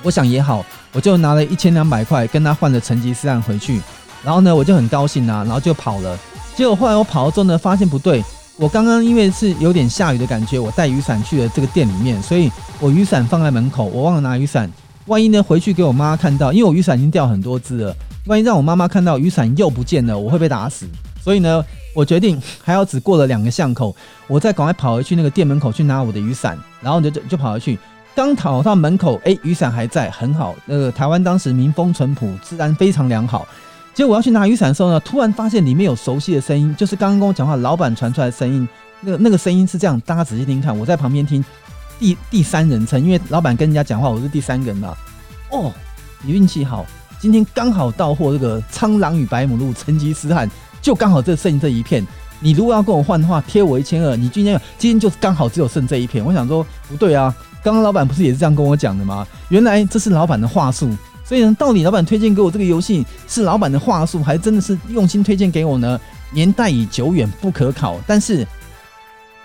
[0.04, 0.66] 我想也好。
[0.94, 3.80] 我就拿了一千两百块跟他换了成吉思汗回去，
[4.24, 6.20] 然后呢，我就很高兴啊，然后就跑了。
[6.54, 8.22] 结果后来我跑了之后呢，发现不对。
[8.58, 14.70] 我刚刚因为是有点下雨的感觉，我带雨伞去了这个店里面，所以我雨伞放在门口，我忘了拿雨伞。
[15.06, 17.96] 万一呢，回去给我妈看到，因为我雨伞已经掉很多只了，
[18.26, 20.86] 万一让我妈妈看到雨伞又不见了，我会被打死。
[21.24, 21.64] 所以呢，
[21.96, 23.96] 我决定还要只过了两个巷口，
[24.28, 27.80] 我再赶快跑回去那个店门口去拿我的雨伞，然后就就就跑回去。
[28.14, 30.56] 刚跑到门口，哎，雨伞还在，很好。
[30.66, 33.48] 那个台湾当时民风淳朴，治安非常良好。
[33.94, 38.68] 结果我要去拿雨伞的时候呢，突然发现里面有熟悉的声音，就是刚刚跟我讲话老板传出来的声音。
[39.00, 41.44] 那个那个声音是这样，大家仔细听看，我在旁边听，
[42.00, 44.96] 第第三人称，因为老板跟人家讲话，我是第三个人嘛。
[45.50, 45.72] 哦，
[46.22, 46.86] 你运气好，
[47.20, 50.50] 今天刚好到货这个《苍狼与白母鹿》成吉思汗，
[50.82, 52.06] 就刚好这剩这一片。
[52.40, 54.16] 你如果要跟我换的话，贴我一千二。
[54.16, 56.24] 你今天今天就刚好只有剩这一片。
[56.24, 57.36] 我想说不对啊。
[57.64, 59.28] 刚刚老板不是也是这样跟我讲的吗？
[59.50, 60.90] 原来这是老板的话术，
[61.24, 66.00] 所以呢，到底老板推荐给我这个游戏是老板的话术，还真的是用心推荐给我呢？
[66.34, 68.00] 年代已久远，不可考。
[68.08, 68.48] 但是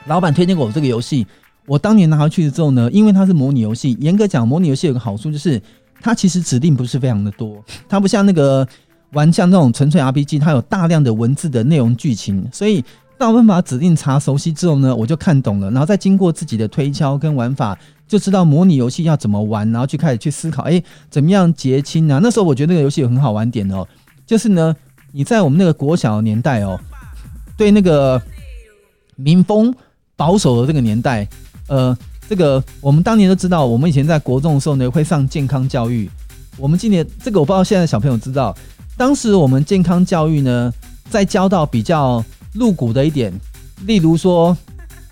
[0.07, 1.27] 老板推荐给我这个游戏，
[1.67, 5.61] 我当年拿回去之后呢，因为它是模拟游戏，严格讲，模拟游戏有个好处就是
[6.01, 8.67] 它其实指令不是非常的多，它不像那个
[9.12, 12.85] 玩像那种纯粹 RPG，它有大量的文字的内容剧情，所以
[13.19, 17.77] 大部分把指令查熟悉之后呢，我就看懂了，然后再经过自己的推敲跟玩法。
[18.09, 20.81] 就知道模拟游戏要怎么玩，然后去开始去思考，哎，
[21.11, 22.21] 怎么样结亲啊？
[22.23, 23.87] 那时候我觉得那个游戏有很好玩点哦，
[24.25, 24.75] 就是呢，
[25.11, 26.79] 你在我们那个国小的年代哦，
[27.57, 28.23] 对那个
[29.17, 29.75] 民风
[30.15, 31.27] 保守的这个年代，
[31.67, 31.97] 呃，
[32.29, 36.09] 这个我们当年都知道，我们以前在国中的时候呢，会上健康教育。
[36.57, 38.57] 我们今年这个我不知道现在小朋友知道，
[38.97, 40.73] 当时我们健康教育呢，
[41.11, 43.33] 在教到比较露骨的一点，
[43.85, 44.57] 例如说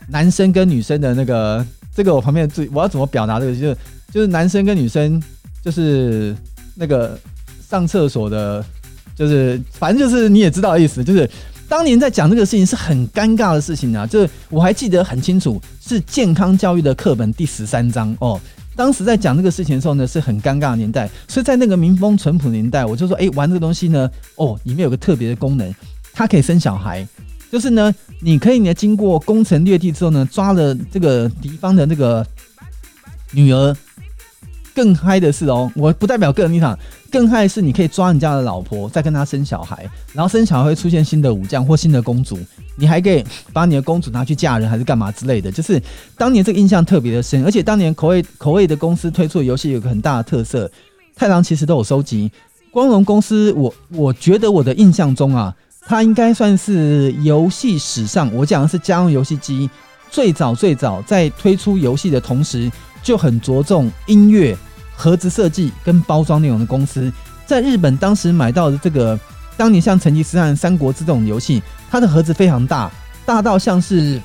[0.07, 1.67] 男生跟女生的那个。
[1.95, 3.53] 这个我旁边的注意，我要怎么表达这个？
[3.55, 3.77] 就是
[4.13, 5.23] 就是男生跟女生，
[5.63, 6.35] 就是
[6.75, 7.19] 那个
[7.69, 8.65] 上厕所的，
[9.15, 11.29] 就是反正就是你也知道的意思，就是
[11.69, 14.07] 当年在讲这个事情是很尴尬的事情啊。
[14.07, 18.41] 就是我还记得很清楚，是健康教育的课本第十三章哦。
[18.77, 25.73] 当时在讲这个事情的时候呢，是很尴尬的年代，所以在那个民风淳朴年代，我就说，哎，玩这个东西呢，哦，里面有个特别的功能，
[26.13, 27.07] 它可以生小孩，
[27.55, 32.27] 就是呢，你可以呢经过攻城略地之后呢，抓了这个敌方的那个
[33.31, 33.73] 女儿。
[34.75, 36.77] 更嗨的是哦，我不代表个人立场，
[37.13, 42.37] 更嗨的是你可以抓人家的老婆，再跟他生小孩，然后生小孩会出现新的武将或新的公主，
[42.75, 45.53] 你还可以把你的公主拿去嫁人还是干嘛之类的。
[45.53, 45.81] 就是
[46.19, 50.69] 当年这个印象特别的深，而且当年口味口味的公司推出的游戏有个很大的特色，
[51.15, 52.33] 太郎其实都有收集。
[52.73, 55.55] 光荣公司，我我觉得我的印象中啊，
[55.87, 59.69] 它应该算是游戏史上，我讲的是家用游戏机
[60.11, 62.71] 最早最早在推出游戏的同时。
[63.03, 64.57] 就很着重音乐、
[64.97, 67.13] 盒子设计跟包装内容的公司，
[67.45, 69.21] 在日本当时买到的这个，
[69.59, 72.91] 当年像成吉思汗、三国志这种游戏，它的盒子非常大，
[73.27, 74.19] 大到像是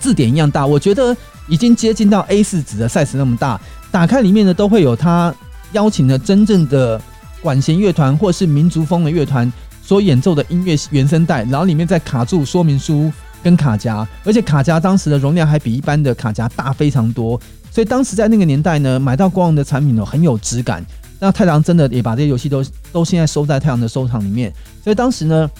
[0.00, 1.14] 字典一样大，我觉得
[1.46, 3.60] 已经接近到 A4 纸的 size 那么大。
[3.90, 5.34] 打开里面呢，都会有他
[5.72, 6.98] 邀请的真正的
[7.42, 9.52] 管弦乐团或是民族风的乐团
[9.84, 13.12] 所演奏的音乐原声带，然后里面再卡住说明书
[13.42, 17.38] 跟卡夹，而且卡夹当时的容量还比一般的卡夹大非常多。
[17.70, 20.84] 所以当时在那个年代呢，买到光荣的产品呢，很有质感。
[21.20, 24.52] 那太郎真的也把这些游戏都都现在收在太郎的收藏里面。
[24.82, 25.50] 所以当时呢，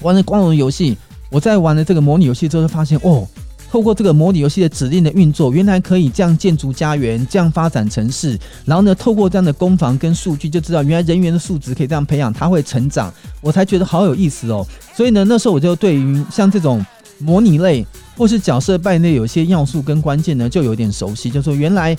[0.00, 0.96] 玩了光荣游戏，
[1.30, 3.26] 我在玩了这个模拟游戏之后，发现哦，
[3.74, 8.38] 透过这个模拟游戏的指令的运作，原来可以这样建筑家园，这样发展城市。
[8.64, 13.12] 然后呢，透过这样的攻防跟数据，就知道原来人员的素质可以这样培养，它会成长。
[13.40, 14.64] 我才觉得好有意思哦。
[14.94, 16.86] 所以呢，那时候我就对于像这种
[17.18, 17.84] 模拟类。
[18.16, 21.28] 或是角色扮演类有些要素跟关键呢，就有点熟悉。
[21.28, 21.96] 就说原来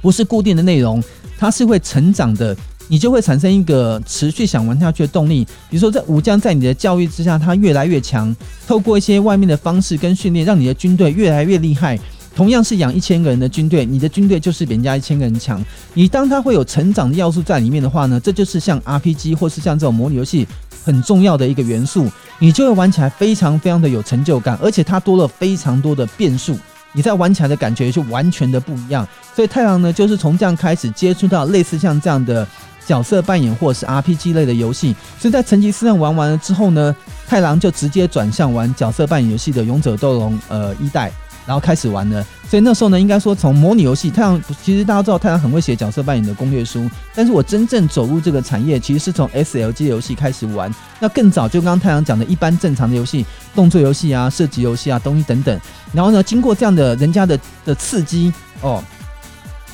[0.00, 1.02] 不是固定的内容，
[1.36, 2.56] 它是会成长的，
[2.88, 5.44] 你就会产生一个持续想玩下去的动力。
[5.70, 8.34] 比如说，这武将在你的教育之下，他越来越强，
[8.66, 11.98] 透过一些外面的方式跟训练，让你的军队越来越厉害。
[12.36, 15.64] 同样是养一千个人的军队，你的军队就是比人家一千个人强。
[15.92, 20.44] 你当它会有成长的要素在里面的话呢，这就是像 RPG 或是像这种模拟游戏
[20.84, 22.10] 很重要的一个元素，
[22.40, 26.56] 你就会玩起来非常非常的有成就感，而且它多了非常多的变数，
[26.92, 29.06] 你在玩起来的感觉就完全的不一样。
[29.32, 32.44] 所以太郎呢，就是从这样开始接触到类似像这样的
[32.86, 34.94] 角色扮演或是 RPG 类的游戏。
[35.18, 36.94] 所以在成吉思汗玩完了之后呢，
[37.26, 41.12] 太郎就直接转向玩角色扮演游戏的《勇者斗龙》呃一代。
[41.46, 50.74] 然后开始玩了，所以那时候呢，应该说从模拟游戏，太郎其实大家知道太郎很会写角色扮演的攻略书，但是我真正走入这个产业，其实是从 SLG 游戏开始玩。
[50.98, 55.60] 那更早就刚刚太郎讲的一般正常的游戏，动作游戏啊、射击游戏啊、东西等等。
[55.92, 58.32] 然后呢，经过这样的人家的的刺激
[58.62, 58.82] 哦，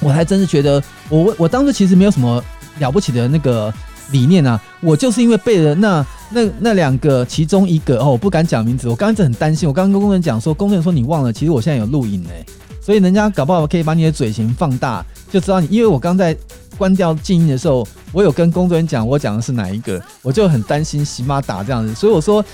[0.00, 2.44] 我还真是觉得我我我当时其实没有什么
[2.80, 3.72] 了不起的那个
[4.10, 6.04] 理念啊，我就是因为背了那。
[6.32, 8.88] 那那两个其中一个哦，我不敢讲名字。
[8.88, 12.46] 我刚刚一直很担心，我刚跟工人讲说，工人说你忘了，其实我现在有录影哎，
[12.80, 15.66] 所以人家搞不好可以把你的嘴型放大，就知道你。
[15.68, 16.36] 因为我刚在
[16.78, 21.92] 关掉静音的时候，我有跟工作人员讲我讲的是哪一个，我就很担心洗马打这样子。
[21.96, 22.44] 所以我说，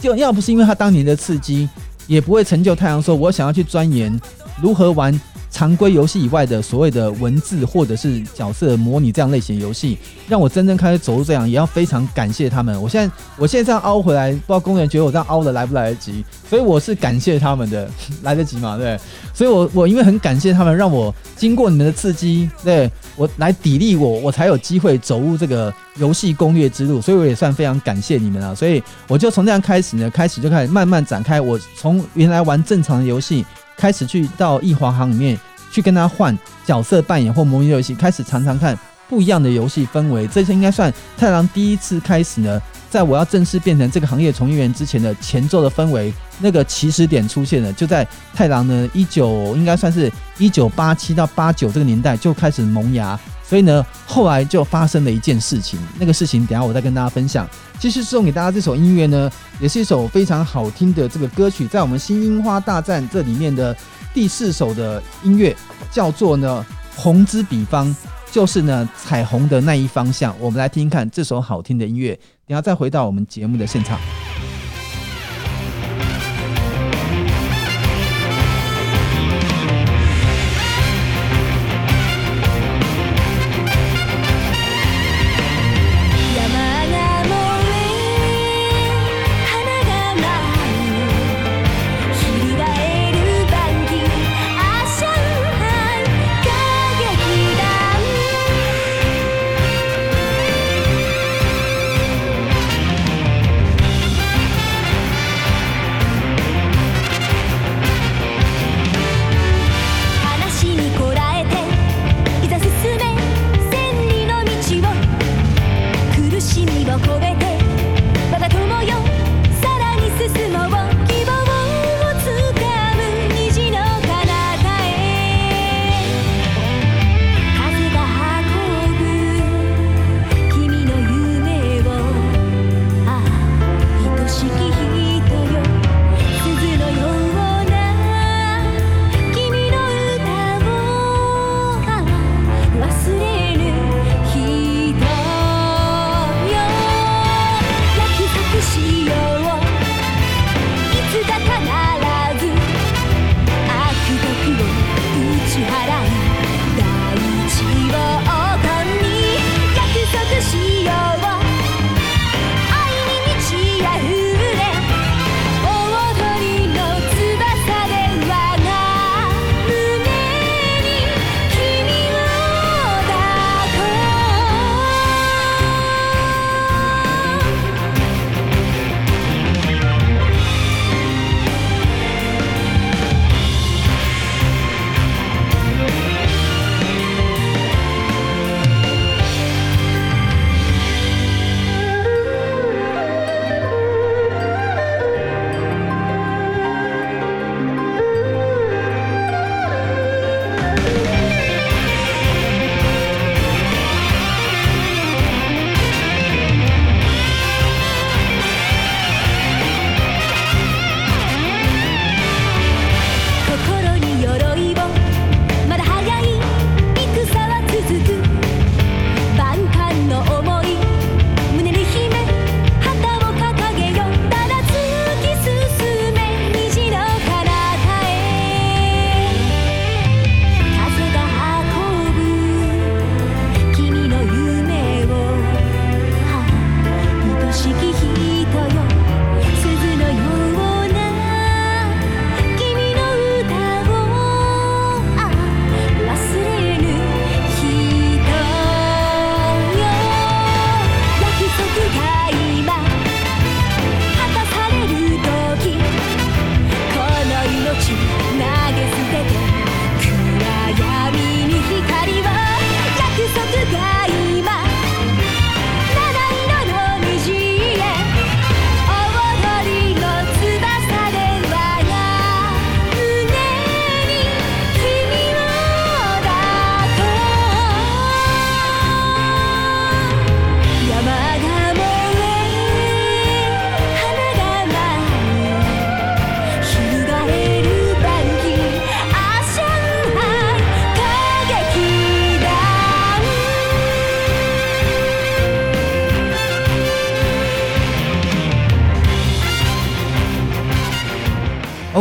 [0.00, 1.68] 就要不是因为他当年的刺激，
[2.06, 4.18] 也不会成就太阳说我想要去钻研
[4.62, 5.12] 如何玩。
[5.50, 9.96] 常规游戏以外的所谓的文字或者是角色模拟这样类型的游戏，
[10.28, 12.80] 让我真正开始走入这样，也要非常感谢他们。
[12.80, 17.88] 我现在我现在这样凹回来，不知道工人觉得我这样凹的来不来得及，所以我是感谢他们的，
[18.22, 18.76] 来得及嘛？
[18.76, 18.98] 对，
[19.32, 28.54] 所以我我因为很感谢他们，让我经过你们的刺激，对我来砥砺我，我才有机会走入这个游戏攻略之路，所以我也算非常感谢你们啊。
[28.54, 33.44] 所以我就从这样开始呢，开始就开始慢慢展开，我从原来玩正常的游戏。
[33.78, 35.38] 开始去到易华行里面
[35.70, 38.76] 去跟他换角色扮演或模拟游戏，开始尝尝看
[39.08, 40.26] 不一样的游戏氛围。
[40.26, 42.60] 这些应该算太郎第一次开始呢，
[42.90, 53.18] 在我要正式变成这个行业从业员之前的前奏的氛围，那个起始点出现了，就在太郎呢一九应该算是一九八七到八九这个年代就开始萌芽。
[53.48, 57.48] 所以呢，后来就发生了一件事情，那个事情等下我再跟大家分享。
[57.78, 63.74] 其实送给大家这首音乐呢，也是一首非常好听的这个歌曲，在我们《新樱花大战》这里面的
[64.12, 65.56] 第四首的音乐，
[65.90, 67.94] 叫做呢“红之彼方”，
[68.30, 70.36] 就是呢彩虹的那一方向。
[70.38, 72.14] 我们来听听看这首好听的音乐，
[72.46, 73.98] 等下再回到我们节目的现场。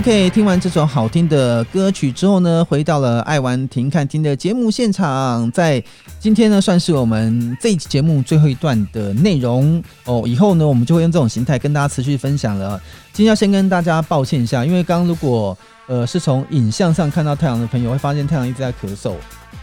[0.07, 5.51] OK，听完这首好听的歌曲之后呢，回到了爱玩停看听的节目现场。
[5.51, 5.83] 在
[6.17, 10.23] 今天呢，算是我们这一期节目最后一段的内容哦。
[10.25, 12.81] 以后呢，我们就会用这种形态跟大家持续分享了。
[13.11, 19.11] 今天要先跟大家抱歉一下，因为刚刚如果呃是从影像上看到太郎的朋友，会发现太郎一直在咳嗽。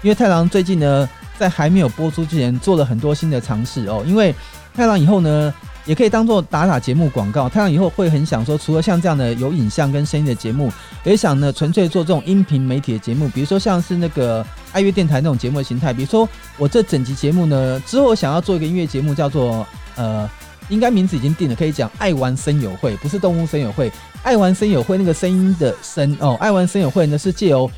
[0.03, 4.05] 因为太郎最近呢，在还没有播出之前，做了很多新的尝试哦。
[4.07, 4.35] 因为
[4.75, 5.55] 太郎以后呢。
[5.87, 7.49] 也可以当做打打节目广告。
[7.49, 10.73] 太阳以后会很想说，除了像这样的有影像跟声音的节目，
[11.05, 15.93] 也想呢纯粹做这种音频媒体的节目，比如说像是那个爱乐电台那种节目的形态。
[15.93, 19.67] 比如说我这整集节目呢，之后想要做一个音乐节目，叫做
[19.97, 20.29] 呃，
[20.69, 27.71] 应该名字已经定了，可以讲爱玩声友会，不是动物声友会，爱玩声友会那个声音的声哦，爱玩声友会呢是借由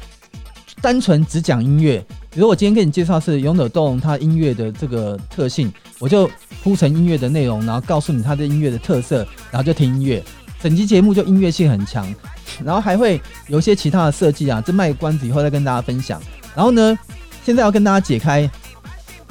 [0.80, 2.04] 单纯只讲音乐。
[2.36, 6.30] 比如我今天跟你介绍是勇者斗龙它音乐的这个特性，我就
[6.62, 10.22] 铺成音乐的内容，然后告诉你它的音乐的特色，然后就听音乐。
[10.60, 12.06] 整集节目就音乐性很强，
[12.62, 13.18] 然后还会
[13.48, 16.20] 有一些其他的设计啊，这卖关子以后再跟大家分享。
[16.54, 16.98] 然后呢，
[17.42, 18.46] 现在要跟大家解开，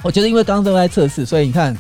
[0.02, 1.78] 我觉得因为刚刚都在测试，所以你看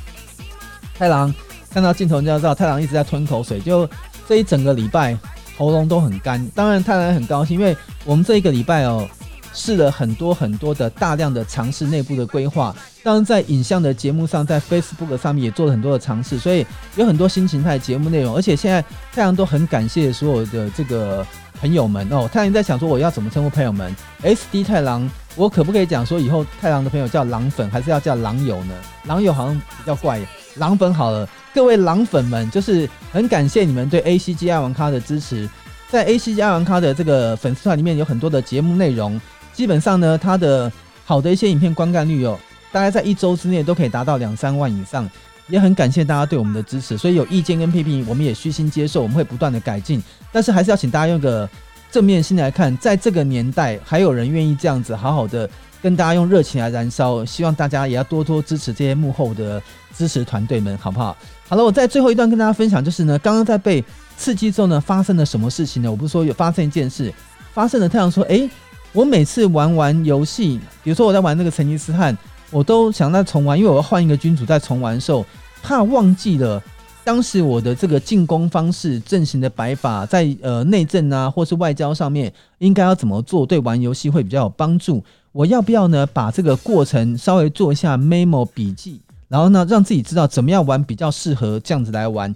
[0.93, 1.33] 太郎
[1.71, 3.89] 看到镜头就要知道太郎一直在吞口水，就
[4.29, 5.17] 这一整个礼拜
[5.57, 6.47] 喉咙都很干。
[6.53, 9.09] 当然太郎很高兴，因为我们这一个礼拜哦。
[9.55, 16.65] 试了很多很多的大量的尝试，内部的规划，当然在影像的节目上，在 Facebook 上面也做了很多的尝试，所以
[16.97, 18.35] 有很多新形态节目内容。
[18.35, 18.83] 而且现在
[19.13, 21.25] 太阳都很感谢所有的这个
[21.61, 28.75] 朋友们哦，太阳在想说我要怎么称呼朋友们？SD 太郎，我可不可以讲说以后太郎的朋友叫狼粉，还是要叫狼友呢？
[29.05, 30.19] 狼友好像比较怪，
[30.55, 31.27] 狼粉好了。
[31.53, 35.49] 各位狼粉们，就是很感谢你们对 ACG 爱玩咖的支持，
[35.89, 39.19] 在 ACG 爱玩咖的这个粉丝团里面有很多的节目内容。
[39.55, 40.71] 基本上呢，它的
[41.05, 42.37] 好的一些影片观看率哦，
[42.71, 45.09] 大概在一周之内都可以达到两三万以上，
[45.47, 46.97] 也很感谢大家对我们的支持。
[46.97, 50.03] 所以有意见跟批评，我们也虚心接受，我们会不断的改进。
[50.31, 51.49] 但是还是要请大家用个
[51.89, 55.49] 正面心来看，在这个年代还有人愿意这样子好好的
[55.81, 59.61] 跟大家用热情来燃烧，希望大家也要多多支持这些幕后的
[59.95, 61.15] 支持团队们，好不好？
[61.47, 63.81] 好了，我在最后一段跟大家分享，就是呢，刚刚在被
[64.17, 65.89] 刺激之后呢，发生了什么事情呢？
[65.89, 67.13] 我不是说有发生一件事，
[67.53, 68.49] 发生了，太阳说，哎。
[68.95, 72.17] 我每次玩完游戏，比如说我在玩那个成吉思汗，
[72.49, 75.25] 我都想再重玩，因为我要换一个君主再重玩的时候，
[75.61, 76.63] 怕忘记了
[77.03, 85.03] 当时我的这个进攻方式、阵型的摆法，在呃内政啊或是外交上面应该要怎么做，对玩游戏会比较有帮助。
[85.33, 86.05] 我要不要呢？
[86.05, 92.33] 把这个过程稍微做一下 memo 笔记，然后呢让自己知道怎么样玩比较适合这样子来玩。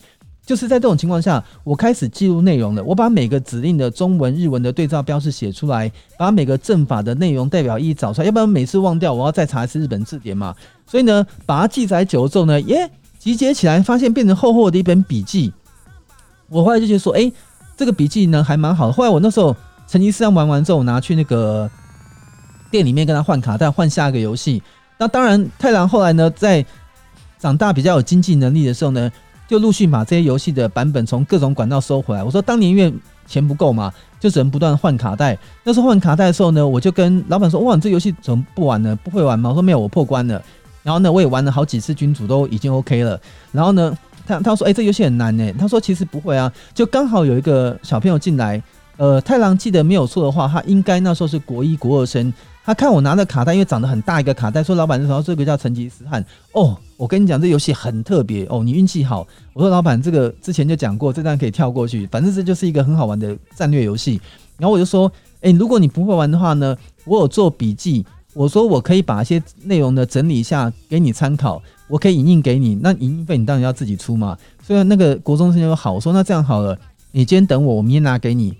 [0.50, 2.84] 就是在这种情况下，我开始记录内容了。
[2.84, 8.26] 我把每个指令的中文、日文的对照标示写出来，把每个阵法的内容代表意义找出来。
[8.26, 10.56] 要不然每次忘掉，我要再查一次日本字典嘛。
[10.88, 12.89] 所以呢，把它记载久了之后呢，耶，
[13.20, 15.54] 集结起来，发现变成厚厚的一本笔记。
[16.47, 17.32] 我后来就觉得说，哎，
[17.78, 18.91] 这个笔记呢还蛮好的。
[18.91, 19.56] 后来我那时候
[19.88, 21.70] 成吉思汗玩完之后，我拿去那个
[22.72, 24.64] 店里面跟他换卡带，换下一个游戏。
[24.97, 26.66] 那当然，太郎后来呢，在
[27.38, 29.12] 长大比较有经济能力的时候呢。
[29.50, 32.24] 就陆续把这些游戏的版本从各种管道收回来。
[32.24, 32.93] 我说当年因为
[33.26, 35.36] 钱不够嘛，就只能不断换卡带。
[35.64, 38.95] 那时候换卡带的时候呢，我就跟老板说：“哇，你这游戏怎么不玩呢？
[39.04, 40.39] 不会玩吗？”我说：“没有，我破关了。”
[40.84, 43.20] 然后呢，我也玩了好几次君主都已经 OK 了。
[43.52, 43.97] 然后呢，
[44.28, 48.62] 他他说：“哎、这游戏很难呢。”他说：“其实不会啊，就刚好有一个小朋友进来。
[48.97, 52.32] 呃，太郎记得没有错的话，他应该那时候是国一国二生。
[52.70, 59.28] 他看我拿的卡带，因为长得很大一个卡带，说老板，然后这个叫成吉思汗哦。”我跟你讲，这游戏很特别哦，你运气好。
[59.53, 62.05] 我说老板，这个之前就讲过，这段可以跳过去。
[62.11, 64.22] 反正这就是一个很好玩的战略游戏。
[64.59, 65.11] 然后我就说，
[65.41, 68.05] 诶，如果你不会玩的话呢，我有做笔记。
[68.36, 72.76] 我说我可以把一些内容呢整理一下给你参考，我可以影印给你。
[72.76, 74.38] 那影印费你当然要自己出嘛。
[74.61, 76.78] 所以那个国中生就说好，我说那这样好了，
[77.13, 78.55] 你今天等我，我明天拿给你。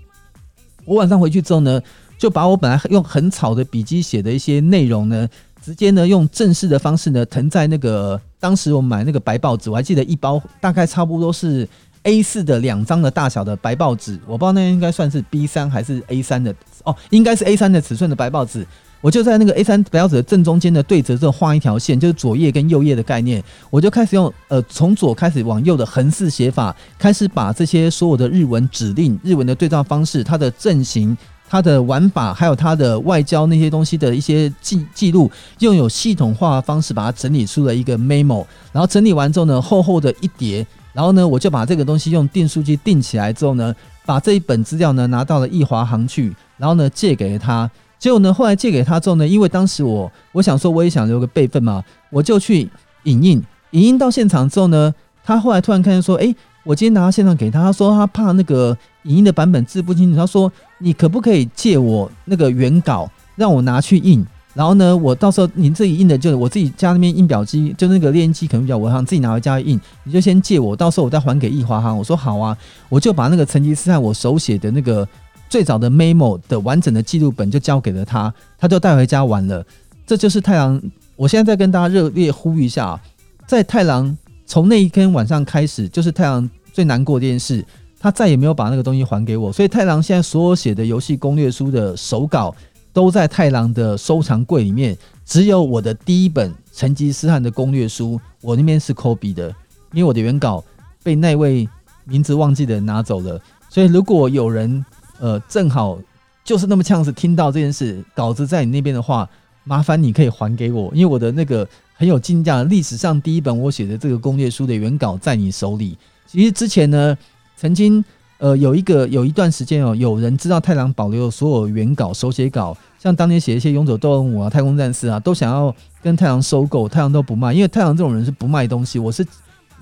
[0.84, 1.80] 我晚上回去之后呢，
[2.20, 5.26] 就把我本来用很草的笔记写的一些内容呢，
[5.64, 8.20] 直接呢用正式的方式呢腾在那个。
[8.38, 11.68] 当时我买那个白报纸，我还记得一包大概差不多是
[12.04, 16.54] A 四的两张的大小的白报纸，我不知道那应该算是 B 三还是 A 三的
[16.84, 18.66] 哦，应该是 A 三的尺寸的白报纸。
[19.02, 23.42] 我就在那个 A 三白报纸的正中间的对折这画一条线，就是左页跟右页的概念。
[23.68, 31.16] 我就开始用呃从左开始往右的横式写法，开始把这些所有的日文指令、日文的对照方式、它的阵型。
[31.50, 35.28] 它的玩法，还有它的外交那些东西的一些记记录，
[35.58, 43.74] 用有系统化的方式把它整理出了一个 memo，然后整理完之后呢，厚厚的一叠，然后呢，我就把这个东西用订书机订起来之后呢，
[44.06, 47.68] 把这一本资料呢拿到了易华行去，然后呢借给了他。
[47.98, 52.70] 结果呢，后来借给他之后呢，因为当时我我想说我也想留个备份嘛，我就去
[53.02, 53.42] 影印，
[53.72, 54.94] 影印到现场之后呢，
[55.24, 64.24] 他后来突然看见说，诶，我今天拿到现场给他，他说他怕那个影音的版本字不清楚，他说你可不可以借我那个原稿，让我拿去印？
[64.52, 71.94] 然后呢，我到时候你自己印的就我自己家那边印表机，就那个练印机可能比较我想自己拿回家印，你就先借我，到时候我再还给易华哈。
[71.94, 72.56] 我说好啊，
[72.88, 75.06] 我就把那个成吉思汗我手写的那个
[75.48, 79.64] 最早的 memo 的完整的记录本就交给了他，他就带回家玩了。
[80.04, 80.82] 这就是太郎，
[81.14, 83.00] 我现在再跟大家热烈呼吁一下，
[83.46, 84.18] 在太郎
[84.50, 87.64] 从那一天晚上开始，就是太郎最难过的一件事，
[88.00, 92.52] 他再也没有把那个东西还给我，所以太郎现在所有写的游戏攻略书的手稿。
[92.92, 99.46] 都在太郎的收藏柜里面，只有我的第一本成吉思汗的攻略书，我那边是 copy 的，
[99.92, 100.64] 因为我的原稿
[101.00, 101.68] 被那位
[102.04, 103.40] 名字忘记的人拿走了。
[103.68, 104.84] 所以如果有人
[105.20, 105.96] 呃正好
[106.42, 109.28] 就是那么呛子听到这件事，稿子在你那边的话，
[109.62, 111.64] 麻烦你可以还给我，因为我的那个
[112.00, 115.98] 很有进价，历史上第一本我写的这个攻略书的原稿在你手里。
[116.26, 117.14] 其实之前呢，
[117.58, 118.02] 曾经。
[118.42, 128.98] 呃，有一个有一段时间哦，有人知道太郎保留所有原稿、手写稿，像当年写一些《勇者斗恶魔》啊、《太空战士》啊，都想要跟太郎收购，太郎都不卖，因为太郎这种人是不卖东西。
[128.98, 129.26] 我是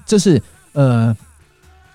[0.04, 0.42] 就是
[0.72, 1.16] 呃，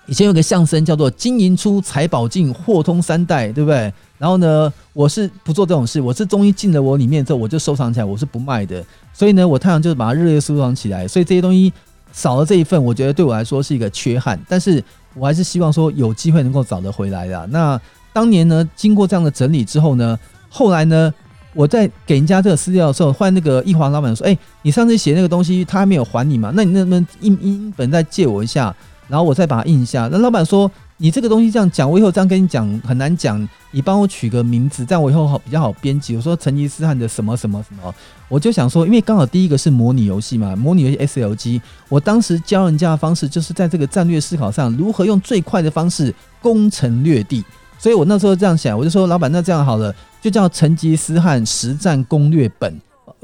[0.06, 3.92] 以前有个相声叫做“金银出，财宝进，货通三代”，对不对？
[4.24, 8.82] 然后呢，我是不做这种事，我是终于进了我里面之后，我就收藏起来，我是不卖的。
[9.12, 11.06] 所以呢，我太阳就是把它热烈收藏起来。
[11.06, 11.70] 所以这些东西
[12.10, 14.82] 少了这一份，我觉得对我来说是一个缺憾，但是。
[15.16, 17.46] 我还是希望说有机会能够找得回来的。
[17.52, 17.80] 那
[18.12, 20.18] 当年呢，经过这样的整理之后呢，
[20.48, 21.14] 后来呢，
[21.54, 26.50] 我在给人家这个资料的时候，换那个易华老板说：“哎，你上次写那个东西，他还没有还你嘛？
[26.56, 28.74] 那你能不能印印本再借我一下，
[29.06, 30.68] 然后我再把它印一下？”那老板说。
[30.96, 33.46] 你这个东西这样讲，我以后这样跟你讲很难讲。
[33.72, 36.14] 你帮我取个名字，这样我以后好比较好编辑。
[36.14, 37.92] 我说成吉思汗的什么什么什么，
[38.28, 41.60] 我就想说，因为刚好第一个是模拟游戏嘛， 模拟游戏 SLG。
[41.88, 47.44] 我当时教人家的方式就是在这个战略思考上，如何用最快的方式攻城略地。
[47.76, 49.92] 所以我那时候这样想，我就说老板，那这样好了，
[50.22, 52.72] 就叫成吉思汗实战攻略本，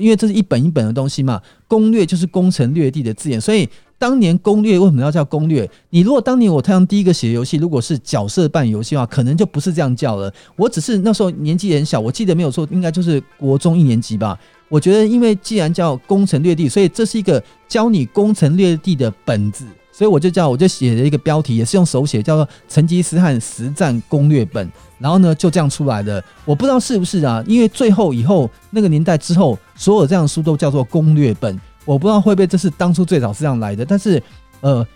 [0.01, 3.68] 因为这是一本一本的东西嘛，攻略就是攻城略地的字眼，所以。
[4.01, 5.70] 当年攻略为什么要叫攻略？
[5.90, 10.32] 你如果当年我太阳第一个写的游戏，如果是角色扮演游戏的话，可能就不是这样叫了。
[10.57, 14.38] 我只是那时候年纪很小，我记得没有错，应该就是国中一年级吧。
[14.70, 24.66] 我觉得，因为既然叫攻城略地，所以这是一个教你攻城略地的本子，所以我就叫我就写了一个标题，也是用手写，叫做《成吉思汗实战攻略本》。
[24.99, 26.22] 然后呢，就这样出来的。
[26.45, 27.43] 我不知道是不是啊？
[27.47, 31.59] 因为最后以后那个年代之后，所有这样的书都叫做攻略本。
[31.86, 34.22] 我不知道会不会这是当初最早是这样来的，但是，
[34.61, 34.86] 呃，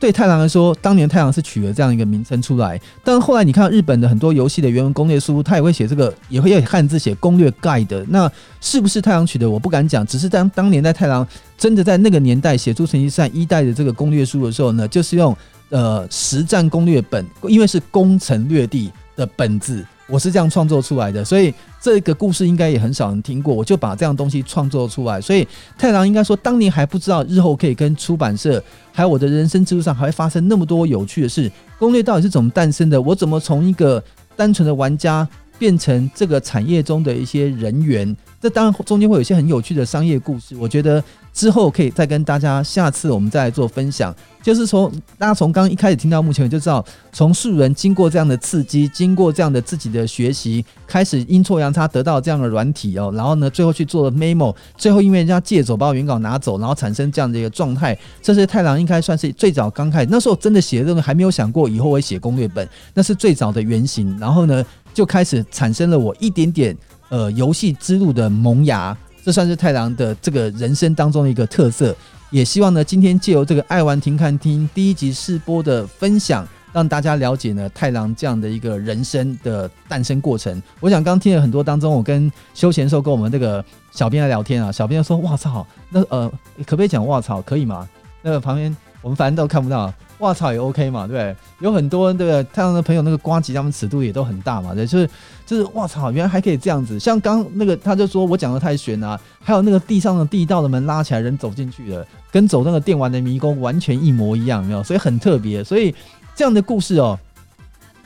[0.00, 2.78] 对太郎来说，当年太郎是取了这样一个名称出来。
[3.02, 8.04] 但后来你看日本的很多游戏的原文攻略书，他也会写这个，也会用汉字写攻略 guide。
[8.08, 8.30] 那
[8.60, 9.48] 是不是太郎取的？
[9.48, 10.06] 我不敢讲。
[10.06, 11.26] 只是当当年在太郎
[11.56, 15.34] 真的在那个年代写出成吉思汗一代的这个攻略书的时候呢，就是用
[15.70, 19.84] 呃实战攻略本，因为是攻城略地的本子。
[20.06, 23.54] 我是这样创作出来的，所以这个故事应该也很少人听过。
[23.54, 25.46] 我就把这样东西创作出来，所以
[25.78, 31.50] 太郎应该说当年还不知道日后可以跟出版社，还有我的人生之路上还会发生那么多有趣的事。
[31.78, 33.00] 攻略到底是怎么诞生的？
[33.00, 34.02] 我怎么从一个
[34.36, 35.26] 单纯的玩家
[35.58, 38.14] 变成这个产业中的一些人员？
[38.44, 40.54] 这当然中间会有一些很有趣的商业故事。
[40.54, 44.14] 我觉得之后可以再跟大家，下次我们再来做分享。
[44.42, 57.98] 就是从大家从刚一开始听到目前，就知道从素人经过这样的刺激，经过这样的自己的学习，开始阴错阳差得到这样的软体哦，然后呢，最后去做了 memo，最后因为人家借走把我原稿拿走，然后产生这样的一个状态。
[58.20, 64.14] 这是太郎应该算是最早刚开始那时候真的写的东西，还没有想过以后会写攻略本，那是最早的原型。
[64.18, 66.76] 然后呢，就开始产生了我一点点
[67.08, 71.94] 呃游戏之路的萌芽，这算是太郎的这个人生当中的一个特色。
[72.30, 80.60] 也希望呢，今天借由这个爱玩停看听第一集试播的分享，让大家了解呢太郎这样的一个人生的诞生过程。
[80.80, 86.28] 我想刚听了很多当中，我跟休闲兽跟我们这个小编来聊天啊，小编说：“哇操，那呃，
[86.66, 87.40] 可不可以讲哇操？
[87.42, 87.88] 可以吗？”
[88.20, 89.92] 那个旁边我们反正都看不到。
[90.18, 91.34] 哇操也 OK 嘛，对？
[91.58, 92.44] 有很多对不对？
[92.54, 95.10] 太阳的朋友那个瓜吉他们尺度也都很大嘛，对，就是
[95.44, 96.98] 就是哇操，原来还可以这样子。
[97.00, 104.82] 像刚那个他就说我讲的太玄啊，还有那个地上的地道的门拉起来，人走进去了，跟走那个电玩的迷宫完全一模一样，没有？
[104.82, 105.62] 所以很特别。
[105.64, 105.94] 所以
[106.34, 107.18] 这样的故事哦，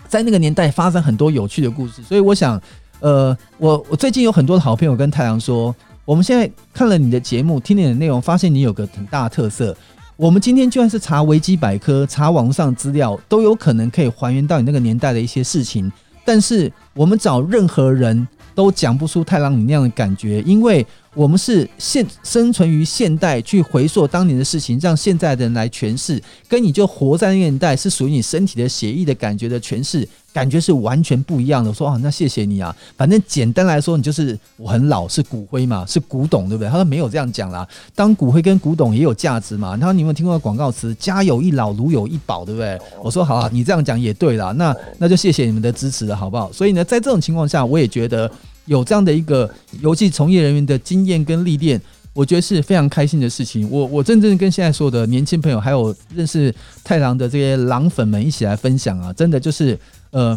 [0.08, 2.02] 在那个年代发生很多有趣的故事。
[2.02, 2.60] 所以我想，
[3.00, 9.76] 呃，我我最近有很多的好朋友跟太阳说，我们现在看了你的节目，听你的内容，发现你有个很大的特色。
[10.18, 15.92] 我们今天就算是查维基百科、查网上资料，都有可能可以还原到你那个年代的一些事情。
[16.24, 18.26] 但是我们找任何人
[18.56, 20.84] 都讲不出太郎你那样的感觉，因为
[21.14, 30.08] 我们是现生存于现代，去回溯当年的事情，让现在的人来诠释，跟你就活在那个年代，是属于你身体的血液的感觉的诠释。
[30.30, 31.70] 感觉是完全不一样的。
[31.70, 32.74] 我说啊，那谢谢你啊。
[32.96, 36.68] 反正简单来说，你就是我很老，是骨灰嘛，是古董，对不对？
[36.68, 37.66] 他说没有这样讲啦。
[37.94, 39.70] 当骨灰跟古董也有价值嘛。
[39.70, 42.78] 然后你有没有听过广告词“家有一老，如有一宝”，对不对？
[43.02, 44.52] 我说好啊，你这样讲也对啦。
[44.52, 46.52] 那那就谢谢你们的支持了，好不好？
[46.52, 48.28] 所以呢，在这种情况下，我也觉得
[48.64, 49.48] 有这样的一个
[49.80, 51.80] 游戏从业人员的经验跟历练，
[52.14, 53.70] 我觉得是非常开心的事情。
[53.70, 59.78] 我我真正跟现在所有的年轻朋友，还有认识太郎的这些狼粉们一起来分享啊，真的就是。
[60.10, 60.34] 呃，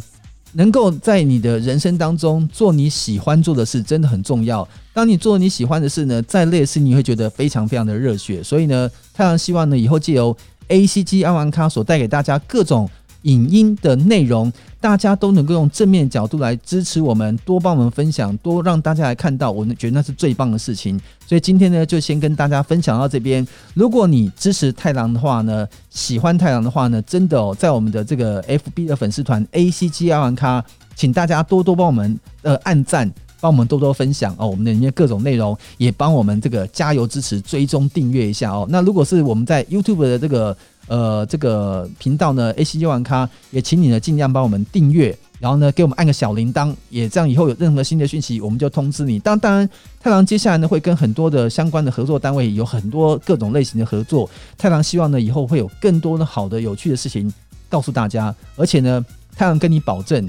[0.56, 4.68] 能够在你的人生当中做你喜欢做的事，真的很重要。
[4.92, 8.44] 当你做你喜欢的事呢，再累的事你会觉得非常非常的热血。
[8.44, 10.36] 所以呢，太郎希望呢，以后借由
[10.68, 12.90] ACG 爱玩咖所带给大家各种。
[13.24, 21.00] 影音的内容，大家都能够用正面角度来支持我们，多帮我们分享，多让大家来看到，我们觉得那是最棒的事情。
[21.28, 23.48] 所以今天呢，就先跟大家分享到这边。
[23.76, 30.66] 如果你支持太郎的话呢，喜欢太郎的话呢，真的哦，在我们的这个 FB 的粉丝团 ACG 爱玩咖，
[30.96, 33.08] 请大家多多帮我们呃按赞，
[33.40, 38.66] 帮我们多多分享哦，我们的里面各种内容也帮我们这个加油支持，追踪订阅一下哦。
[38.68, 40.58] 那如果是我们在 YouTube 的这个。
[40.92, 49.18] 呃，这个频道呢，ACG 爱玩咖也请你呢尽量帮我们订阅，然后呢给我们按个小铃铛，也这样以后有任何新的讯息，我们就通知你。
[49.18, 49.70] 当当然，
[50.02, 54.30] 太郎接下来呢会跟很多的相关的合作单位有很多各种类型的合作。
[54.58, 57.34] 太郎希望呢以后会有更多的好的有趣的事情
[57.70, 60.22] 告诉大家，而且呢，太郎跟你保证，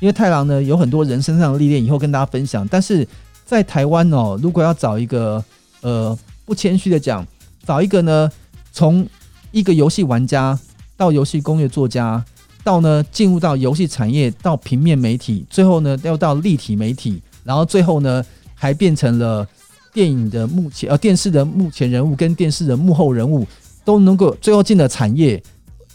[0.00, 2.68] 因为太郎呢有很多人生上的历练，以后跟大家分享。
[2.68, 3.08] 但是
[3.46, 5.42] 在台湾哦，如果要找一个
[5.80, 6.14] 呃
[6.44, 7.26] 不谦虚的讲，
[7.64, 8.30] 找一个呢
[8.70, 9.08] 从。
[9.52, 10.58] 一个游戏玩家
[10.96, 12.24] 到游戏工业作家，
[12.62, 18.24] 到呢进入到游戏产业，到平面媒体，最后呢要到立体媒体，然后最后呢
[18.54, 19.46] 还变成了
[19.92, 23.46] 电影的幕前呃电视的幕前人物跟电视的幕后人物，
[23.84, 25.42] 都能够最后进了产业。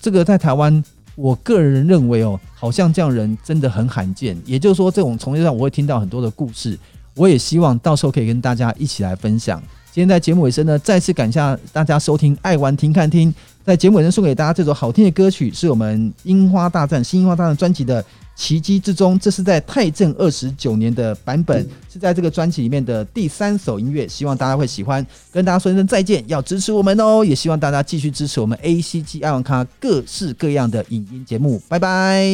[0.01, 0.83] 这个在台湾，
[1.15, 4.37] 我个人认为哦，好像这样人真的很罕见。
[4.45, 6.77] 也就是说，这种从业上我会听到很多的故事，
[7.15, 9.63] 我也希望到时候可以跟大家一起来分享。
[9.95, 11.39] 今天在节目尾声呢，再次感谢
[11.71, 13.31] 大家收听《爱玩听看听》。
[13.63, 18.03] 在节目尾声送给大家这首好听的歌曲，是我们《樱花大战》新《樱花大战》专辑的
[18.35, 24.05] 《奇迹之中》，这是在太正二十九年的版本，是在这个专辑里面的第三首音乐。
[24.05, 27.23] 希望大家会喜欢，跟大家说一声再见，要支持我们哦！
[27.23, 31.61] 也希望大家继续支持我们 ACG 爱玩咖各式各样的影音节目。
[31.69, 32.29] 拜拜。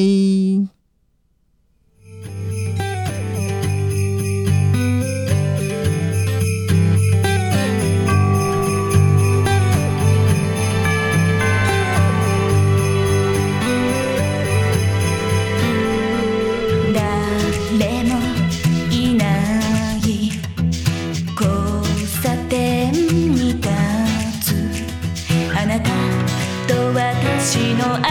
[27.44, 28.11] 私の愛